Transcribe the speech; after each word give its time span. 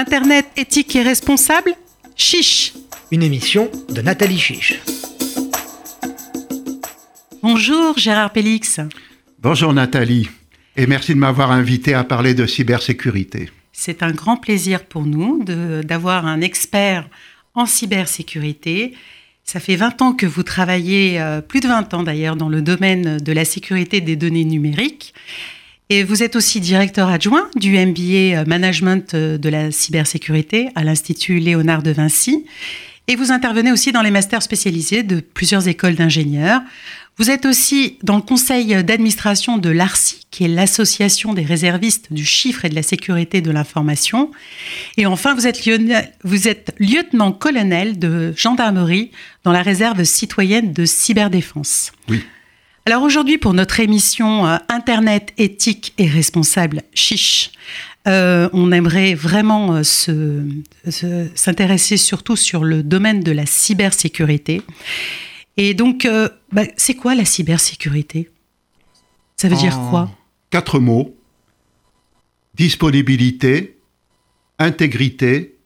Internet 0.00 0.46
éthique 0.56 0.96
et 0.96 1.02
responsable, 1.02 1.74
Chiche. 2.16 2.72
Une 3.10 3.22
émission 3.22 3.70
de 3.90 4.00
Nathalie 4.00 4.38
Chiche. 4.38 4.80
Bonjour 7.42 7.98
Gérard 7.98 8.32
Pélix. 8.32 8.80
Bonjour 9.40 9.74
Nathalie, 9.74 10.30
et 10.74 10.86
merci 10.86 11.12
de 11.12 11.18
m'avoir 11.18 11.52
invité 11.52 11.92
à 11.92 12.02
parler 12.02 12.32
de 12.32 12.46
cybersécurité. 12.46 13.50
C'est 13.72 14.02
un 14.02 14.12
grand 14.12 14.38
plaisir 14.38 14.86
pour 14.86 15.04
nous 15.04 15.44
d'avoir 15.84 16.24
un 16.24 16.40
expert 16.40 17.06
en 17.54 17.66
cybersécurité. 17.66 18.94
Ça 19.44 19.60
fait 19.60 19.76
20 19.76 20.00
ans 20.00 20.12
que 20.14 20.24
vous 20.24 20.44
travaillez, 20.44 21.20
euh, 21.20 21.42
plus 21.42 21.60
de 21.60 21.68
20 21.68 21.92
ans 21.92 22.02
d'ailleurs, 22.04 22.36
dans 22.36 22.48
le 22.48 22.62
domaine 22.62 23.18
de 23.18 23.32
la 23.32 23.44
sécurité 23.44 24.00
des 24.00 24.16
données 24.16 24.46
numériques. 24.46 25.12
Et 25.92 26.04
vous 26.04 26.22
êtes 26.22 26.36
aussi 26.36 26.60
directeur 26.60 27.08
adjoint 27.08 27.50
du 27.56 27.76
MBA 27.76 28.44
Management 28.44 29.16
de 29.16 29.48
la 29.48 29.72
cybersécurité 29.72 30.68
à 30.76 30.84
l'Institut 30.84 31.40
Léonard 31.40 31.82
de 31.82 31.90
Vinci. 31.90 32.46
Et 33.08 33.16
vous 33.16 33.32
intervenez 33.32 33.72
aussi 33.72 33.90
dans 33.90 34.02
les 34.02 34.12
masters 34.12 34.40
spécialisés 34.40 35.02
de 35.02 35.18
plusieurs 35.18 35.66
écoles 35.66 35.96
d'ingénieurs. 35.96 36.60
Vous 37.16 37.28
êtes 37.28 37.44
aussi 37.44 37.98
dans 38.04 38.14
le 38.14 38.22
conseil 38.22 38.84
d'administration 38.84 39.58
de 39.58 39.68
l'ARCI, 39.68 40.20
qui 40.30 40.44
est 40.44 40.48
l'association 40.48 41.34
des 41.34 41.42
réservistes 41.42 42.12
du 42.12 42.24
chiffre 42.24 42.64
et 42.64 42.68
de 42.68 42.76
la 42.76 42.84
sécurité 42.84 43.40
de 43.40 43.50
l'information. 43.50 44.30
Et 44.96 45.06
enfin, 45.06 45.34
vous 45.34 45.48
êtes, 45.48 45.60
vous 46.22 46.46
êtes 46.46 46.72
lieutenant-colonel 46.78 47.98
de 47.98 48.32
gendarmerie 48.36 49.10
dans 49.42 49.50
la 49.50 49.62
réserve 49.62 50.04
citoyenne 50.04 50.72
de 50.72 50.84
cyberdéfense. 50.84 51.90
Oui. 52.08 52.22
Alors 52.86 53.02
aujourd'hui, 53.02 53.36
pour 53.36 53.52
notre 53.52 53.80
émission 53.80 54.46
euh, 54.46 54.56
Internet 54.68 55.34
éthique 55.36 55.92
et 55.98 56.06
responsable, 56.06 56.82
chiche, 56.94 57.52
euh, 58.08 58.48
on 58.54 58.72
aimerait 58.72 59.14
vraiment 59.14 59.76
euh, 59.76 60.42
s'intéresser 61.34 61.98
surtout 61.98 62.36
sur 62.36 62.64
le 62.64 62.82
domaine 62.82 63.22
de 63.22 63.32
la 63.32 63.44
cybersécurité. 63.44 64.62
Et 65.58 65.74
donc, 65.74 66.08
bah, 66.52 66.62
c'est 66.78 66.94
quoi 66.94 67.14
la 67.14 67.26
cybersécurité? 67.26 68.30
Ça 69.36 69.48
veut 69.48 69.56
dire 69.56 69.78
quoi? 69.90 70.10
Quatre 70.48 70.78
mots. 70.78 71.14
Disponibilité, 72.54 73.76
intégrité, 74.58 75.58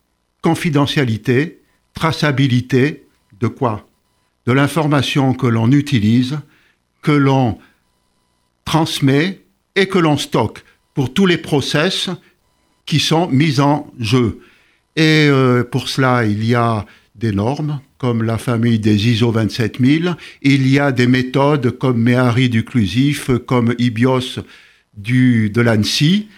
confidentialité, 0.43 1.62
traçabilité, 1.93 3.06
de 3.41 3.47
quoi? 3.47 3.87
De 4.47 4.53
l'information 4.53 5.33
que 5.33 5.47
l'on 5.47 5.71
utilise 5.71 6.39
que 7.05 7.12
l'on 7.12 7.58
transmet 8.64 9.42
et 9.77 9.86
que 9.86 9.98
l'on 9.98 10.16
stocke 10.16 10.64
pour 10.94 11.14
tous 11.14 11.27
les 11.27 11.38
process 11.38 12.10
qui 12.86 12.98
sont 12.98 13.28
mis 13.28 13.60
en 13.60 13.92
jeu. 14.00 14.41
Et 14.97 15.28
euh, 15.28 15.62
pour 15.62 15.88
cela, 15.88 16.25
il 16.25 16.44
y 16.44 16.55
a 16.55 16.86
des 17.14 17.30
normes 17.30 17.80
comme 17.98 18.22
la 18.22 18.36
famille 18.36 18.78
des 18.78 19.08
ISO 19.08 19.30
27000, 19.32 20.16
il 20.42 20.69
y 20.69 20.78
a 20.78 20.92
des 20.92 21.06
méthodes 21.06 21.70
comme 21.78 22.02
Méhari 22.02 22.50
du 22.50 22.62
Clusif, 22.62 23.30
comme 23.47 23.75
IBIOS 23.78 24.41
du, 24.94 25.48
de 25.48 25.62
l'ANSI, 25.62 26.28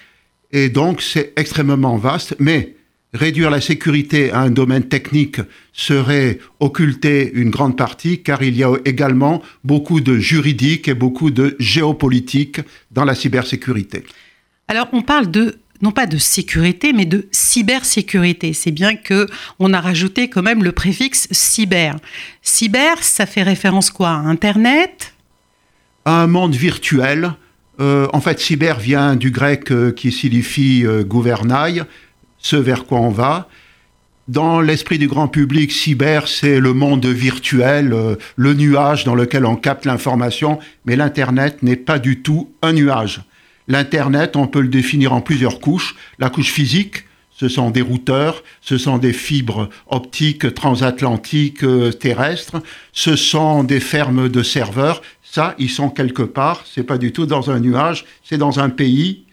et 0.53 0.69
donc 0.69 1.03
c'est 1.03 1.33
extrêmement 1.35 1.97
vaste, 1.97 2.37
mais 2.39 2.76
réduire 3.17 3.51
la 3.51 3.61
sécurité 3.61 4.31
à 4.31 4.41
un 4.41 4.51
domaine 4.51 4.85
technique 4.85 5.41
serait 5.73 6.39
occulter 6.61 7.33
une 7.35 7.51
grande 7.51 7.77
partie, 7.77 8.23
car 8.23 8.43
il 8.43 8.57
y 8.57 8.65
a 8.65 8.73
également 8.85 9.43
beaucoup 9.65 10.01
de 10.01 10.19
juridique 10.19 10.89
et 10.89 10.95
beaucoup 10.95 11.31
de 11.31 11.57
géopolitique 11.59 12.61
dans 12.91 13.05
la 13.05 13.15
cybersécurité. 13.15 14.05
Alors, 14.69 14.89
on 14.93 15.03
parle 15.03 15.31
de 15.31 15.59
non 15.83 15.93
pas 15.93 16.07
de 16.07 16.19
sécurité, 16.19 16.93
mais 16.93 17.05
de 17.05 17.27
cybersécurité. 17.33 18.53
C'est 18.53 18.71
bien 18.71 18.97
que 18.97 19.27
on 19.59 19.73
a 19.73 19.81
rajouté 19.81 20.29
quand 20.29 20.43
même 20.43 20.65
le 20.65 20.73
préfixe 20.73 21.29
cyber. 21.31 21.97
Cyber, 22.43 23.03
ça 23.03 23.27
fait 23.27 23.43
référence 23.43 23.91
quoi? 23.91 24.11
Internet? 24.11 25.15
À 26.05 26.23
un 26.23 26.27
monde 26.27 26.55
virtuel. 26.55 27.33
Euh, 27.79 28.09
en 28.13 28.21
fait, 28.21 28.41
cyber 28.41 28.79
vient 28.79 29.17
du 29.17 29.31
grec 29.31 29.71
euh, 29.71 29.93
qui 29.93 30.11
signifie 30.11 30.87
euh, 30.87 31.05
gouvernail, 31.05 31.85
ce 32.39 32.57
vers 32.57 32.85
quoi 32.85 33.01
on 33.01 33.11
va. 33.11 33.49
Dans 34.29 34.61
l'esprit 34.61 34.99
du 34.99 35.07
grand 35.07 35.29
public, 35.29 35.71
cyber, 35.71 36.27
c'est 36.27 36.59
le 36.59 36.73
monde 36.73 37.07
virtuel, 37.07 37.93
euh, 37.93 38.17
le 38.35 38.55
nuage 38.55 39.05
dans 39.05 39.15
lequel 39.15 39.47
on 39.47 39.55
capte 39.55 39.85
l'information, 39.85 40.59
mais 40.85 40.97
l'Internet 40.97 41.63
n'est 41.63 41.77
pas 41.77 42.01
du 42.01 42.23
tout 42.23 42.51
un 42.61 42.73
nuage. 42.73 43.23
L'Internet, 43.69 44.35
on 44.35 44.49
peut 44.49 44.61
le 44.61 44.69
définir 44.69 45.13
en 45.13 45.21
plusieurs 45.21 45.61
couches. 45.61 45.95
La 46.19 46.29
couche 46.29 46.51
physique, 46.51 47.05
ce 47.31 47.49
sont 47.49 47.71
des 47.71 47.83
routeurs, 47.83 48.43
ce 48.63 48.79
sont 48.79 48.99
des 48.99 49.13
fibres 49.13 49.69
optiques 49.89 50.55
transatlantiques 50.55 51.63
euh, 51.63 51.93
terrestres, 51.93 52.63
ce 52.93 53.15
sont 53.15 53.63
des 53.63 53.81
fermes 53.81 54.29
de 54.29 54.43
serveurs. 54.43 55.03
Ça, 55.23 55.55
ils 55.59 55.71
sont 55.71 55.91
quelque 55.91 56.23
part. 56.23 56.65
C'est 56.67 56.83
pas 56.83 56.99
du 56.99 57.13
tout 57.13 57.27
dans 57.27 57.51
un 57.51 57.61
nuage, 57.61 58.07
c'est 58.25 58.39
dans 58.39 58.59
un 58.59 58.71
pays 58.71 59.26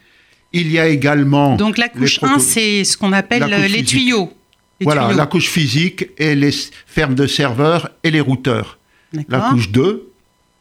il 0.53 0.71
y 0.71 0.79
a 0.79 0.87
également... 0.87 1.55
Donc 1.55 1.77
la 1.77 1.89
couche 1.89 2.21
1, 2.21 2.39
c'est 2.39 2.83
ce 2.83 2.97
qu'on 2.97 3.11
appelle 3.11 3.43
les 3.71 3.83
tuyaux. 3.83 4.31
voilà, 4.81 5.11
la 5.13 5.25
couche 5.25 5.49
physique 5.49 6.09
et 6.17 6.35
les 6.35 6.51
fermes 6.85 7.15
de 7.15 7.27
serveurs 7.27 7.89
et 8.03 8.11
les 8.11 8.21
routeurs. 8.21 8.77
La 9.27 9.39
couche 9.51 9.69
2, 9.69 10.09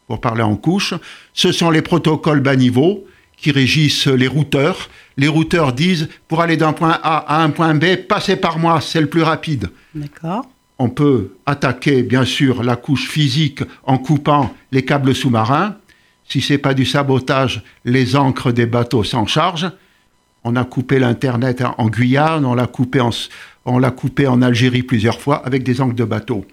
pour 0.07 0.21
parler 0.21 0.43
en 0.43 0.57
couche, 0.57 0.95
ce 1.33 1.53
sont 1.53 1.71
les 1.71 1.83
protocoles 1.83 2.41
bas 2.41 2.57
niveau 2.57 3.07
qui 3.37 3.51
régissent 3.51 4.07
les 4.07 4.29
routeurs. 4.29 4.89
Les 5.17 5.29
routeurs 5.29 5.73
disent, 5.73 6.09
pour 6.29 6.41
aller 6.41 6.57
d'un 6.57 6.73
point 6.73 6.99
A 7.03 7.19
à 7.19 7.43
un 7.43 7.51
point 7.51 7.75
B, 7.75 7.97
passez 8.09 8.37
par 8.37 8.59
moi, 8.59 8.81
c'est 8.81 9.01
le 9.01 9.09
plus 9.09 9.23
rapide. 9.23 9.69
D'accord. 9.95 10.47
On 10.79 10.89
peut 10.89 11.35
attaquer, 11.47 12.03
bien 12.03 12.25
sûr, 12.25 12.63
la 12.63 12.77
couche 12.77 13.09
physique 13.09 13.63
en 13.85 13.99
coupant 13.99 14.55
les 14.71 14.85
câbles 14.85 15.15
sous-marins. 15.15 15.77
Si 16.28 16.41
c'est 16.41 16.59
pas 16.59 16.75
du 16.75 16.84
sabotage, 16.84 17.62
les 17.84 18.16
ancres 18.16 18.53
des 18.53 18.66
bateaux 18.66 19.05
s'en 19.05 19.27
chargent. 19.27 19.71
On 20.44 20.56
a 20.56 20.65
coupé 20.65 20.99
l'Internet 20.99 21.62
en 21.78 21.88
Guyane, 21.88 22.44
on 22.44 22.55
l'a 22.55 22.66
coupé 22.66 23.00
en, 23.00 23.10
on 23.65 23.78
l'a 23.78 23.91
coupé 23.91 24.27
en 24.27 24.43
Algérie 24.43 24.82
plusieurs 24.82 25.21
fois 25.21 25.44
avec 25.44 25.62
des 25.62 25.81
ancres 25.81 25.94
de 25.94 26.05
bateaux. 26.05 26.44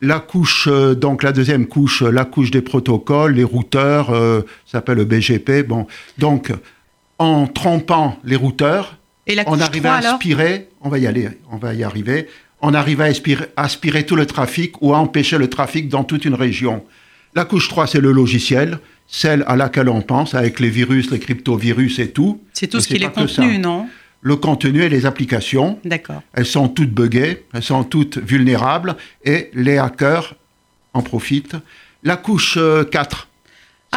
La 0.00 0.20
couche, 0.20 0.68
euh, 0.70 0.94
donc 0.94 1.22
la 1.22 1.32
deuxième 1.32 1.66
couche, 1.66 2.02
la 2.02 2.24
couche 2.24 2.50
des 2.50 2.60
protocoles, 2.60 3.34
les 3.34 3.44
routeurs, 3.44 4.10
euh, 4.10 4.42
s'appelle 4.66 4.98
le 4.98 5.04
BGP. 5.04 5.66
Bon, 5.66 5.86
donc 6.18 6.52
en 7.18 7.46
trompant 7.46 8.18
les 8.24 8.36
routeurs, 8.36 8.98
on 9.46 9.60
arrive 9.60 9.86
à 9.86 9.96
aspirer, 9.96 10.68
on 10.80 10.88
va 10.88 10.98
y 10.98 11.06
aller, 11.06 11.30
on 11.50 11.56
va 11.56 11.74
y 11.74 11.82
arriver, 11.82 12.28
on 12.60 12.74
arrive 12.74 13.00
à 13.00 13.04
aspirer, 13.04 13.46
aspirer 13.56 14.04
tout 14.04 14.16
le 14.16 14.26
trafic 14.26 14.80
ou 14.82 14.94
à 14.94 14.98
empêcher 14.98 15.38
le 15.38 15.48
trafic 15.48 15.88
dans 15.88 16.04
toute 16.04 16.24
une 16.24 16.34
région. 16.34 16.84
La 17.34 17.44
couche 17.44 17.68
3, 17.68 17.86
c'est 17.86 18.00
le 18.00 18.12
logiciel 18.12 18.78
celle 19.06 19.44
à 19.46 19.56
laquelle 19.56 19.88
on 19.88 20.02
pense, 20.02 20.34
avec 20.34 20.60
les 20.60 20.70
virus, 20.70 21.10
les 21.10 21.18
cryptovirus 21.18 21.98
et 21.98 22.10
tout. 22.10 22.40
C'est 22.52 22.66
tout 22.68 22.80
ce 22.80 22.88
qui 22.88 22.94
est 22.94 23.12
contenu, 23.12 23.58
non? 23.58 23.88
Le 24.22 24.36
contenu 24.36 24.82
et 24.82 24.88
les 24.88 25.04
applications. 25.04 25.78
D'accord. 25.84 26.22
Elles 26.32 26.46
sont 26.46 26.68
toutes 26.68 26.90
buggées, 26.90 27.44
elles 27.52 27.62
sont 27.62 27.84
toutes 27.84 28.18
vulnérables, 28.18 28.96
et 29.22 29.50
les 29.52 29.76
hackers 29.76 30.34
en 30.94 31.02
profitent. 31.02 31.56
La 32.02 32.16
couche 32.16 32.58
4, 32.90 33.28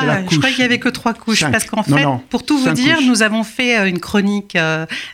ah, 0.02 0.22
je 0.30 0.38
crois 0.38 0.50
qu'il 0.50 0.60
n'y 0.60 0.66
avait 0.66 0.80
que 0.80 0.90
trois 0.90 1.14
couches. 1.14 1.44
Parce 1.52 1.66
qu'en 1.66 1.84
fait, 1.84 2.06
pour 2.30 2.46
tout 2.46 2.58
vous 2.58 2.72
dire, 2.72 2.98
nous 3.02 3.24
avons 3.24 3.44
fait 3.44 3.78
euh, 3.78 3.90
une 3.90 4.00
chronique 4.00 4.58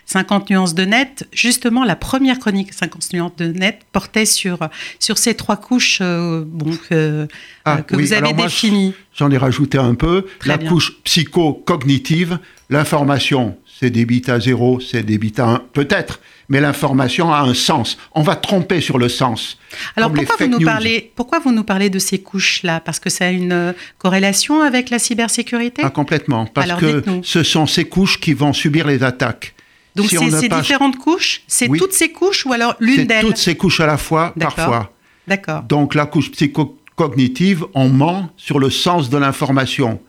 50 0.06 0.42
euh, 0.50 0.54
nuances 0.54 0.74
de 0.74 0.84
net. 0.84 1.28
Justement, 1.32 1.84
la 1.84 1.96
première 1.96 2.38
chronique 2.38 2.72
50 2.72 3.12
nuances 3.12 3.36
de 3.36 3.46
net 3.46 3.80
portait 3.92 4.26
sur, 4.26 4.58
sur 4.98 5.18
ces 5.18 5.34
trois 5.34 5.56
couches 5.56 5.98
euh, 6.00 6.44
bon, 6.46 6.76
que, 6.88 7.28
ah, 7.64 7.78
vous 7.90 8.12
avez 8.12 8.32
définies. 8.32 8.94
J'en 9.16 9.30
ai 9.30 9.38
rajouté 9.38 9.78
un 9.78 9.94
peu. 9.94 10.26
la 10.44 10.58
couche 10.58 11.00
psycho-cognitive, 11.04 12.38
l'information, 12.68 13.56
c'est 13.78 13.90
des 13.90 14.04
bits 14.04 14.22
à 14.26 14.40
zéro, 14.40 14.80
c'est 14.80 15.02
des 15.02 15.18
bits 15.18 15.34
à 15.38 15.46
1, 15.46 15.62
peut-être 15.72 16.20
mais 16.48 16.60
l'information 16.60 17.32
a 17.32 17.40
un 17.40 17.54
sens. 17.54 17.98
On 18.14 18.22
va 18.22 18.36
tromper 18.36 18.80
sur 18.80 18.98
le 18.98 19.08
sens. 19.08 19.58
Alors 19.96 20.12
pourquoi 20.12 20.36
vous, 20.38 20.46
nous 20.46 20.60
parlez, 20.64 21.12
pourquoi 21.14 21.38
vous 21.38 21.52
nous 21.52 21.64
parlez 21.64 21.90
de 21.90 21.98
ces 21.98 22.18
couches-là? 22.18 22.80
Parce 22.80 23.00
que 23.00 23.10
ça 23.10 23.26
a 23.26 23.30
une 23.30 23.52
euh, 23.52 23.72
corrélation 23.98 24.60
avec 24.60 24.90
la 24.90 24.98
cybersécurité? 24.98 25.82
Ah, 25.84 25.90
Complètement, 25.90 26.46
parce 26.46 26.72
que 26.80 27.02
ce 27.22 27.42
sont 27.42 27.66
ces 27.66 27.84
couches 27.84 28.20
qui 28.20 28.34
vont 28.34 28.52
subir 28.52 28.86
les 28.86 29.02
attaques. 29.02 29.54
Donc 29.94 30.06
c'est 30.10 30.30
ces 30.30 30.48
différentes 30.48 30.98
couches? 30.98 31.42
C'est 31.46 31.68
toutes 31.68 31.92
ces 31.92 32.10
couches 32.10 32.44
ou 32.46 32.52
alors 32.52 32.74
l'une 32.80 33.06
d'elles? 33.06 33.20
C'est 33.20 33.26
toutes 33.26 33.36
ces 33.36 33.56
couches 33.56 33.80
à 33.80 33.86
la 33.86 33.96
fois, 33.96 34.34
parfois. 34.38 34.92
D'accord. 35.26 35.62
Donc 35.62 35.94
la 35.94 36.06
couche 36.06 36.30
psychocognitive, 36.32 37.64
on 37.74 37.88
ment 37.88 38.28
sur 38.36 38.58
le 38.58 38.70
sens 38.70 39.08
de 39.08 39.16
l'information. 39.16 40.00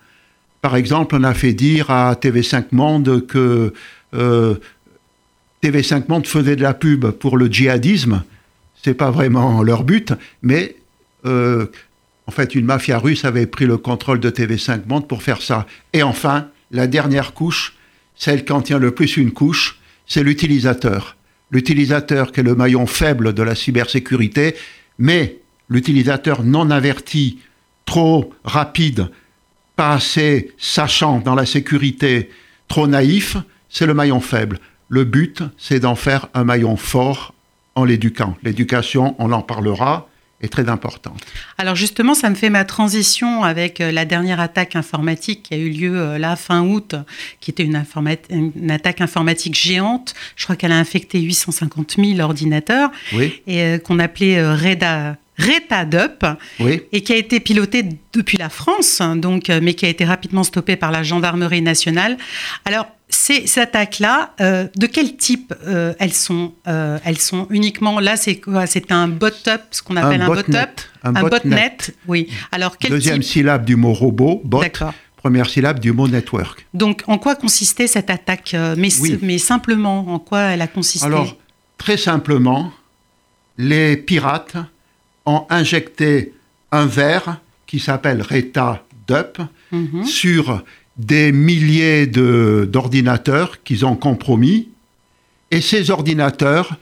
Par 0.62 0.76
exemple, 0.76 1.16
on 1.18 1.24
a 1.24 1.34
fait 1.34 1.54
dire 1.54 1.92
à 1.92 2.16
TV5 2.16 2.66
Monde 2.72 3.26
que 3.28 3.72
euh, 4.16 4.56
TV5 5.66 6.04
Monde 6.10 6.28
faisait 6.28 6.56
de 6.56 6.62
la 6.62 6.76
pub 6.76 7.10
pour 7.10 7.38
le 7.38 7.48
djihadisme. 7.48 8.24
C'est 8.84 8.94
pas 8.94 9.10
vraiment 9.10 9.64
leur 9.64 9.84
but, 9.84 10.14
mais 10.44 10.76
euh, 11.26 11.66
en 12.28 12.32
fait, 12.32 12.54
une 12.54 12.66
mafia 12.66 13.00
russe 13.00 13.26
avait 13.26 13.48
pris 13.48 13.66
le 13.66 13.78
contrôle 13.78 14.20
de 14.20 14.30
TV5 14.30 14.82
Monde 14.88 15.08
pour 15.08 15.24
faire 15.24 15.42
ça. 15.42 15.66
Et 15.92 16.04
enfin, 16.04 16.50
la 16.70 16.86
dernière 16.86 17.34
couche, 17.34 17.74
celle 18.16 18.46
qui 18.46 18.52
en 18.52 18.62
tient 18.62 18.78
le 18.78 18.92
plus 18.92 19.18
une 19.18 19.32
couche, 19.32 19.80
c'est 20.06 20.22
l'utilisateur. 20.22 21.18
l'utilisateur 21.50 22.32
qui 22.32 22.42
est 22.42 22.44
le 22.44 22.54
maillon 22.54 22.86
faible 22.86 23.34
de 23.34 23.42
la 23.42 23.56
cybersécurité, 23.56 24.56
mais 25.00 25.38
l'utilisateur 25.68 26.44
non 26.44 26.70
averti, 26.70 27.40
trop 27.86 28.32
rapide, 28.44 29.10
pas 29.76 29.94
assez 29.94 30.52
sachant 30.60 31.20
dans 31.20 31.34
la 31.34 31.48
sécurité, 31.48 32.30
trop 32.68 32.88
naïf, 32.88 33.38
c'est 33.70 33.88
le 33.88 33.96
maillon 33.96 34.20
faible. 34.20 34.60
Le 34.90 35.04
but, 35.04 35.44
c'est 35.58 35.80
d'en 35.80 35.96
faire 35.96 36.28
un 36.34 36.44
maillon 36.44 36.76
fort 36.76 37.34
en 37.76 37.84
l'éduquant. 37.84 38.38
L'éducation, 38.44 39.16
on 39.20 39.32
en 39.32 39.42
parlera, 39.42 40.08
est 40.42 40.50
très 40.50 40.70
importante. 40.70 41.22
Alors 41.58 41.76
justement, 41.76 42.14
ça 42.14 42.30
me 42.30 42.36
fait 42.36 42.50
ma 42.50 42.66
transition 42.66 43.44
avec 43.44 43.80
euh, 43.82 43.92
la 43.92 44.06
dernière 44.06 44.40
attaque 44.40 44.76
informatique 44.76 45.44
qui 45.44 45.54
a 45.54 45.58
eu 45.58 45.70
lieu 45.70 45.98
euh, 45.98 46.18
là 46.18 46.36
fin 46.36 46.62
août, 46.62 46.96
qui 47.40 47.52
était 47.52 47.64
une, 47.64 47.84
une 48.30 48.72
attaque 48.72 49.02
informatique 49.02 49.56
géante. 49.56 50.14
Je 50.36 50.44
crois 50.44 50.56
qu'elle 50.56 50.74
a 50.74 50.78
infecté 50.78 51.22
850 51.22 51.96
000 51.98 52.20
ordinateurs 52.20 52.92
oui. 53.14 53.42
et 53.48 53.62
euh, 53.64 53.78
qu'on 53.78 54.00
appelait 54.00 54.46
Reda 54.54 55.18
RETADUP, 55.38 56.26
oui. 56.62 56.84
et 56.94 57.02
qui 57.02 57.12
a 57.12 57.18
été 57.18 57.42
piloté 57.42 57.84
depuis 58.14 58.38
la 58.38 58.48
France, 58.48 59.02
hein, 59.02 59.18
donc, 59.18 59.50
mais 59.50 59.74
qui 59.74 59.86
a 59.86 59.90
été 59.90 60.06
rapidement 60.06 60.46
stoppé 60.46 60.78
par 60.78 60.92
la 60.92 61.04
gendarmerie 61.04 61.62
nationale. 61.62 62.16
Alors, 62.64 62.88
ces, 63.10 63.60
attaques-là, 63.60 64.34
euh, 64.42 64.68
de 64.76 64.88
quel 64.88 65.16
type 65.16 65.54
euh, 65.66 65.94
elles 66.00 66.14
sont 66.14 66.54
euh, 66.68 66.98
Elles 67.06 67.20
sont 67.20 67.48
uniquement 67.50 68.00
là, 68.00 68.18
c'est 68.18 68.38
quoi? 68.38 68.66
C'est 68.66 68.92
un 68.92 69.08
bot-up, 69.08 69.62
ce 69.72 69.82
qu'on 69.82 69.96
appelle 69.96 70.22
un, 70.22 70.28
bot-up, 70.28 70.82
un, 71.04 71.16
un 71.16 71.22
botnet. 71.22 71.78
Oui. 72.08 72.30
Alors 72.52 72.78
quel 72.78 72.92
Deuxième 72.92 73.20
type? 73.20 73.32
syllabe 73.32 73.66
du 73.66 73.76
mot 73.76 73.94
robot, 73.94 74.42
bot. 74.44 74.64
Première 75.18 75.50
syllabe 75.50 75.80
du 75.80 75.92
mot 75.92 76.08
network. 76.08 76.68
Donc, 76.74 77.02
en 77.08 77.18
quoi 77.18 77.36
consistait 77.36 77.88
cette 77.88 78.12
attaque 78.12 78.56
mais, 78.78 78.90
Oui. 79.00 79.18
mais 79.24 79.38
simplement, 79.40 80.08
en 80.14 80.20
quoi 80.20 80.42
elle 80.42 80.62
a 80.62 80.68
consisté? 80.68 81.06
Alors, 81.08 81.36
très 81.80 81.98
simplement, 81.98 82.72
les 83.58 83.98
pirates 83.98 84.56
ont 85.26 85.46
injecté 85.50 86.34
un 86.72 86.86
verre 86.86 87.40
qui 87.66 87.80
s'appelle 87.80 88.22
Reta 88.22 88.84
Dup 89.08 89.40
Mhm. 89.72 90.06
sur 90.06 90.64
des 90.98 91.32
milliers 91.32 92.08
d'ordinateurs 92.08 93.64
qu'ils 93.64 93.86
ont 93.86 93.96
compromis. 93.96 94.70
Et 95.52 95.62
ces 95.62 95.92
ordinateurs, 95.92 96.78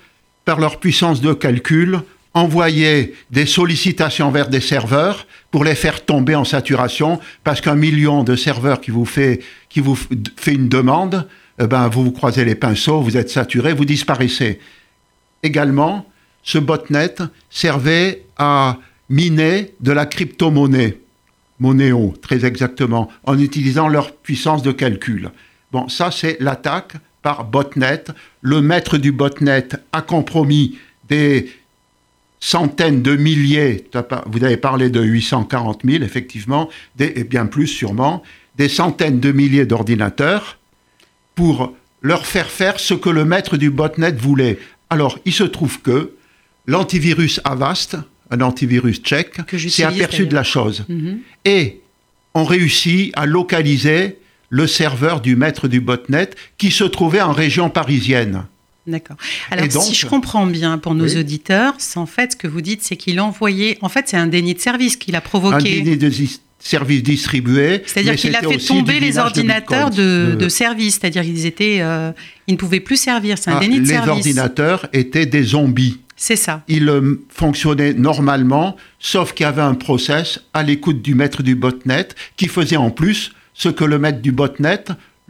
par 0.46 0.60
leur 0.60 0.80
puissance 0.80 1.22
de 1.22 1.34
calcul, 1.34 2.02
envoyaient 2.34 3.14
des 3.32 3.46
sollicitations 3.46 4.32
vers 4.32 4.50
des 4.50 4.60
serveurs 4.60 5.28
pour 5.52 5.64
les 5.64 5.76
faire 5.76 6.04
tomber 6.04 6.36
en 6.36 6.46
saturation, 6.46 7.20
parce 7.44 7.62
qu'un 7.62 7.76
million 7.76 8.24
de 8.24 8.36
serveurs 8.36 8.82
qui 8.82 8.92
vous 8.92 9.06
fait, 9.06 9.40
qui 9.70 9.82
vous 9.82 9.98
une 10.48 10.68
demande, 10.68 11.28
eh 11.60 11.68
ben, 11.68 11.88
vous 11.88 12.06
vous 12.06 12.12
croisez 12.12 12.44
les 12.44 12.56
pinceaux, 12.56 13.02
vous 13.02 13.18
êtes 13.18 13.30
saturé, 13.30 13.74
vous 13.74 13.86
disparaissez. 13.86 14.60
Également, 15.44 16.08
ce 16.42 16.58
botnet 16.58 17.16
servait 17.52 18.24
à 18.38 18.78
miner 19.10 19.74
de 19.80 19.92
la 19.92 20.08
crypto-monnaie, 20.08 20.98
Monéo, 21.64 22.14
très 22.22 22.44
exactement, 22.44 23.10
en 23.24 23.40
utilisant 23.40 23.88
leur 23.88 24.12
puissance 24.12 24.64
de 24.64 24.74
calcul. 24.74 25.32
Bon, 25.72 25.88
ça, 25.88 26.12
c'est 26.12 26.36
l'attaque 26.42 26.96
par 27.22 27.46
botnet. 27.46 28.04
Le 28.42 28.62
maître 28.62 28.98
du 28.98 29.14
botnet 29.14 29.70
a 29.94 30.02
compromis 30.02 30.78
des 31.08 31.50
centaines 32.42 33.02
de 33.02 33.16
milliers, 33.16 33.88
vous 34.26 34.44
avez 34.44 34.58
parlé 34.58 34.90
de 34.90 35.02
840 35.02 35.84
000, 35.86 36.04
effectivement, 36.04 36.70
et 37.00 37.24
bien 37.24 37.46
plus 37.46 37.68
sûrement, 37.68 38.24
des 38.58 38.68
centaines 38.68 39.22
de 39.22 39.32
milliers 39.32 39.66
d'ordinateurs 39.66 40.60
pour 41.34 41.74
leur 42.02 42.26
faire 42.26 42.50
faire 42.50 42.78
ce 42.78 42.94
que 42.94 43.10
le 43.10 43.24
maître 43.24 43.56
du 43.56 43.70
botnet 43.70 44.12
voulait. 44.12 44.60
Alors, 44.90 45.18
il 45.24 45.32
se 45.32 45.46
trouve 45.46 45.80
que 45.82 46.12
l'antivirus 46.68 47.40
Avast, 47.46 47.96
un 48.32 48.42
antivirus 48.42 49.02
tchèque, 49.02 49.46
Que 49.46 49.58
s'est 49.58 49.84
aperçu 49.84 50.26
de 50.26 50.34
la 50.34 50.44
chose 50.44 50.86
Mhm. 50.90 51.20
et 51.46 51.80
ont 52.34 52.46
réussi 52.46 53.12
à 53.16 53.26
localiser 53.26 54.18
le 54.50 54.68
serveur 54.68 55.22
du 55.22 55.36
maître 55.36 55.68
du 55.68 55.82
botnet 55.82 56.30
qui 56.58 56.72
se 56.72 56.84
trouvait 56.84 57.22
en 57.22 57.32
région 57.32 57.70
parisienne. 57.70 58.44
D'accord. 58.86 59.16
Alors, 59.50 59.68
donc- 59.68 59.84
si 59.84 59.94
je 59.96 60.06
comprends 60.08 60.46
bien 60.46 60.78
pour 60.78 60.94
nos 60.94 61.08
Oui. 61.08 61.18
auditeurs, 61.18 61.74
en 61.96 62.06
fait 62.06 62.34
ce 62.34 62.36
que 62.38 62.48
vous 62.48 62.62
dites, 62.62 62.82
c'est 62.84 62.98
qu'il 62.98 63.18
a 63.20 63.24
envoyé. 63.24 63.78
En 63.82 63.88
fait, 63.90 64.08
c'est 64.10 64.18
un 64.18 64.28
déni 64.28 64.54
de 64.56 64.60
service 64.60 64.98
qu'il 64.98 65.16
a 65.16 65.20
Un 65.20 65.22
provoqué. 65.22 65.82
dîner 65.82 65.96
de 65.96 66.10
dis- 66.10 66.40
services 66.60 67.04
distribués. 67.04 67.82
C'est-à-dire 67.86 68.16
qu'il 68.16 68.36
a 68.36 68.42
fait 68.42 68.58
tomber 68.58 69.00
les 69.02 69.18
ordinateurs 69.18 69.90
de, 69.90 70.36
de 70.40 70.50
service, 70.50 70.98
c'est-à-dire 71.00 71.24
qu'ils 71.24 71.46
étaient, 71.46 71.80
euh, 71.82 72.12
ils 72.48 72.54
ne 72.54 72.58
pouvaient 72.58 72.80
plus 72.80 72.96
servir. 72.98 73.38
C'est 73.38 73.52
un 73.52 73.58
Ah, 73.58 73.60
déni 73.60 73.76
de 73.78 73.82
les 73.82 73.88
service. 73.88 74.10
ordinateurs 74.10 74.88
étaient 74.94 75.26
des 75.26 75.44
zombies. 75.44 76.00
C'est 76.16 76.36
ça. 76.36 76.64
Ils 76.68 76.90
euh, 76.90 77.22
fonctionnaient 77.30 77.94
normalement, 77.94 78.76
sauf 79.00 79.34
qu'il 79.34 79.46
y 79.46 79.48
avait 79.48 79.62
un 79.62 79.74
process 79.74 80.42
à 80.54 80.64
l'écoute 80.64 81.02
du 81.02 81.16
maître 81.16 81.44
du 81.44 81.56
botnet 81.56 82.08
qui 82.38 82.48
faisait 82.48 82.78
en 82.78 82.92
plus 82.92 83.32
ce 83.54 83.70
que 83.70 83.84
le 83.84 84.00
maître 84.00 84.22
du 84.22 84.32
botnet 84.32 84.84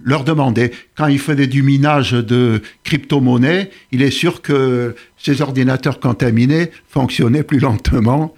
leur 0.03 0.23
demandait. 0.23 0.71
Quand 0.95 1.07
il 1.07 1.19
faisait 1.19 1.47
du 1.47 1.63
minage 1.63 2.11
de 2.11 2.61
crypto-monnaies, 2.83 3.69
il 3.91 4.01
est 4.01 4.11
sûr 4.11 4.41
que 4.41 4.95
ces 5.17 5.41
ordinateurs 5.41 5.99
contaminés 5.99 6.71
fonctionnaient 6.89 7.43
plus 7.43 7.59
lentement. 7.59 8.33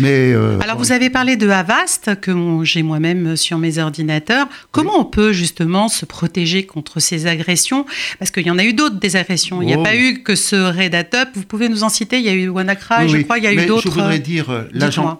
Mais 0.00 0.32
euh, 0.32 0.58
Alors, 0.60 0.78
vous 0.78 0.92
avez 0.92 1.10
parlé 1.10 1.36
de 1.36 1.48
Avast, 1.48 2.18
que 2.20 2.32
j'ai 2.64 2.82
moi-même 2.82 3.36
sur 3.36 3.58
mes 3.58 3.78
ordinateurs. 3.78 4.46
Comment 4.72 4.98
on 4.98 5.04
peut 5.04 5.32
justement 5.32 5.88
se 5.88 6.04
protéger 6.06 6.64
contre 6.64 7.00
ces 7.00 7.26
agressions? 7.26 7.84
Parce 8.18 8.30
qu'il 8.30 8.46
y 8.46 8.50
en 8.50 8.58
a 8.58 8.64
eu 8.64 8.72
d'autres 8.72 8.98
des 8.98 9.16
agressions. 9.16 9.60
Il 9.62 9.66
n'y 9.66 9.74
a 9.74 9.78
Oh. 9.78 9.82
pas 9.82 9.96
eu 9.96 10.22
que 10.22 10.34
ce 10.34 10.56
Red 10.56 10.94
Hat 10.94 11.14
Up. 11.14 11.28
Vous 11.34 11.42
pouvez 11.44 11.68
nous 11.68 11.84
en 11.84 11.88
citer? 11.88 12.18
Il 12.18 12.24
y 12.24 12.28
a 12.28 12.34
eu 12.34 12.48
WannaCry, 12.48 13.04
oui, 13.04 13.08
je 13.10 13.16
crois. 13.22 13.38
Il 13.38 13.44
y 13.44 13.46
a 13.46 13.52
Mais 13.52 13.64
eu 13.64 13.66
d'autres. 13.66 13.82
Je 13.84 13.88
voudrais 13.90 14.18
dire, 14.18 14.50
euh, 14.50 14.64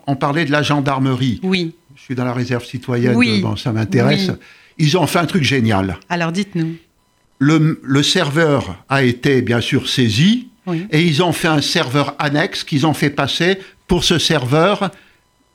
on 0.06 0.16
parlait 0.16 0.44
de 0.44 0.50
la 0.52 0.62
gendarmerie. 0.62 1.40
Oui. 1.42 1.72
Je 1.96 2.02
suis 2.02 2.14
dans 2.14 2.24
la 2.24 2.32
réserve 2.32 2.64
citoyenne, 2.64 3.14
Oui. 3.16 3.40
bon, 3.42 3.56
ça 3.56 3.72
m'intéresse. 3.72 4.30
Ils 4.78 4.96
ont 4.96 5.06
fait 5.06 5.18
un 5.18 5.26
truc 5.26 5.42
génial. 5.42 5.98
Alors, 6.08 6.32
dites-nous. 6.32 6.76
Le, 7.38 7.80
le 7.82 8.02
serveur 8.02 8.82
a 8.88 9.02
été 9.02 9.42
bien 9.42 9.60
sûr 9.60 9.88
saisi 9.88 10.48
Oui. 10.66 10.86
et 10.90 11.02
ils 11.02 11.22
ont 11.22 11.32
fait 11.32 11.48
un 11.48 11.60
serveur 11.62 12.14
annexe 12.18 12.64
qu'ils 12.64 12.86
ont 12.86 12.94
fait 12.94 13.10
passer 13.10 13.58
pour 13.90 14.04
ce 14.04 14.18
serveur 14.18 14.90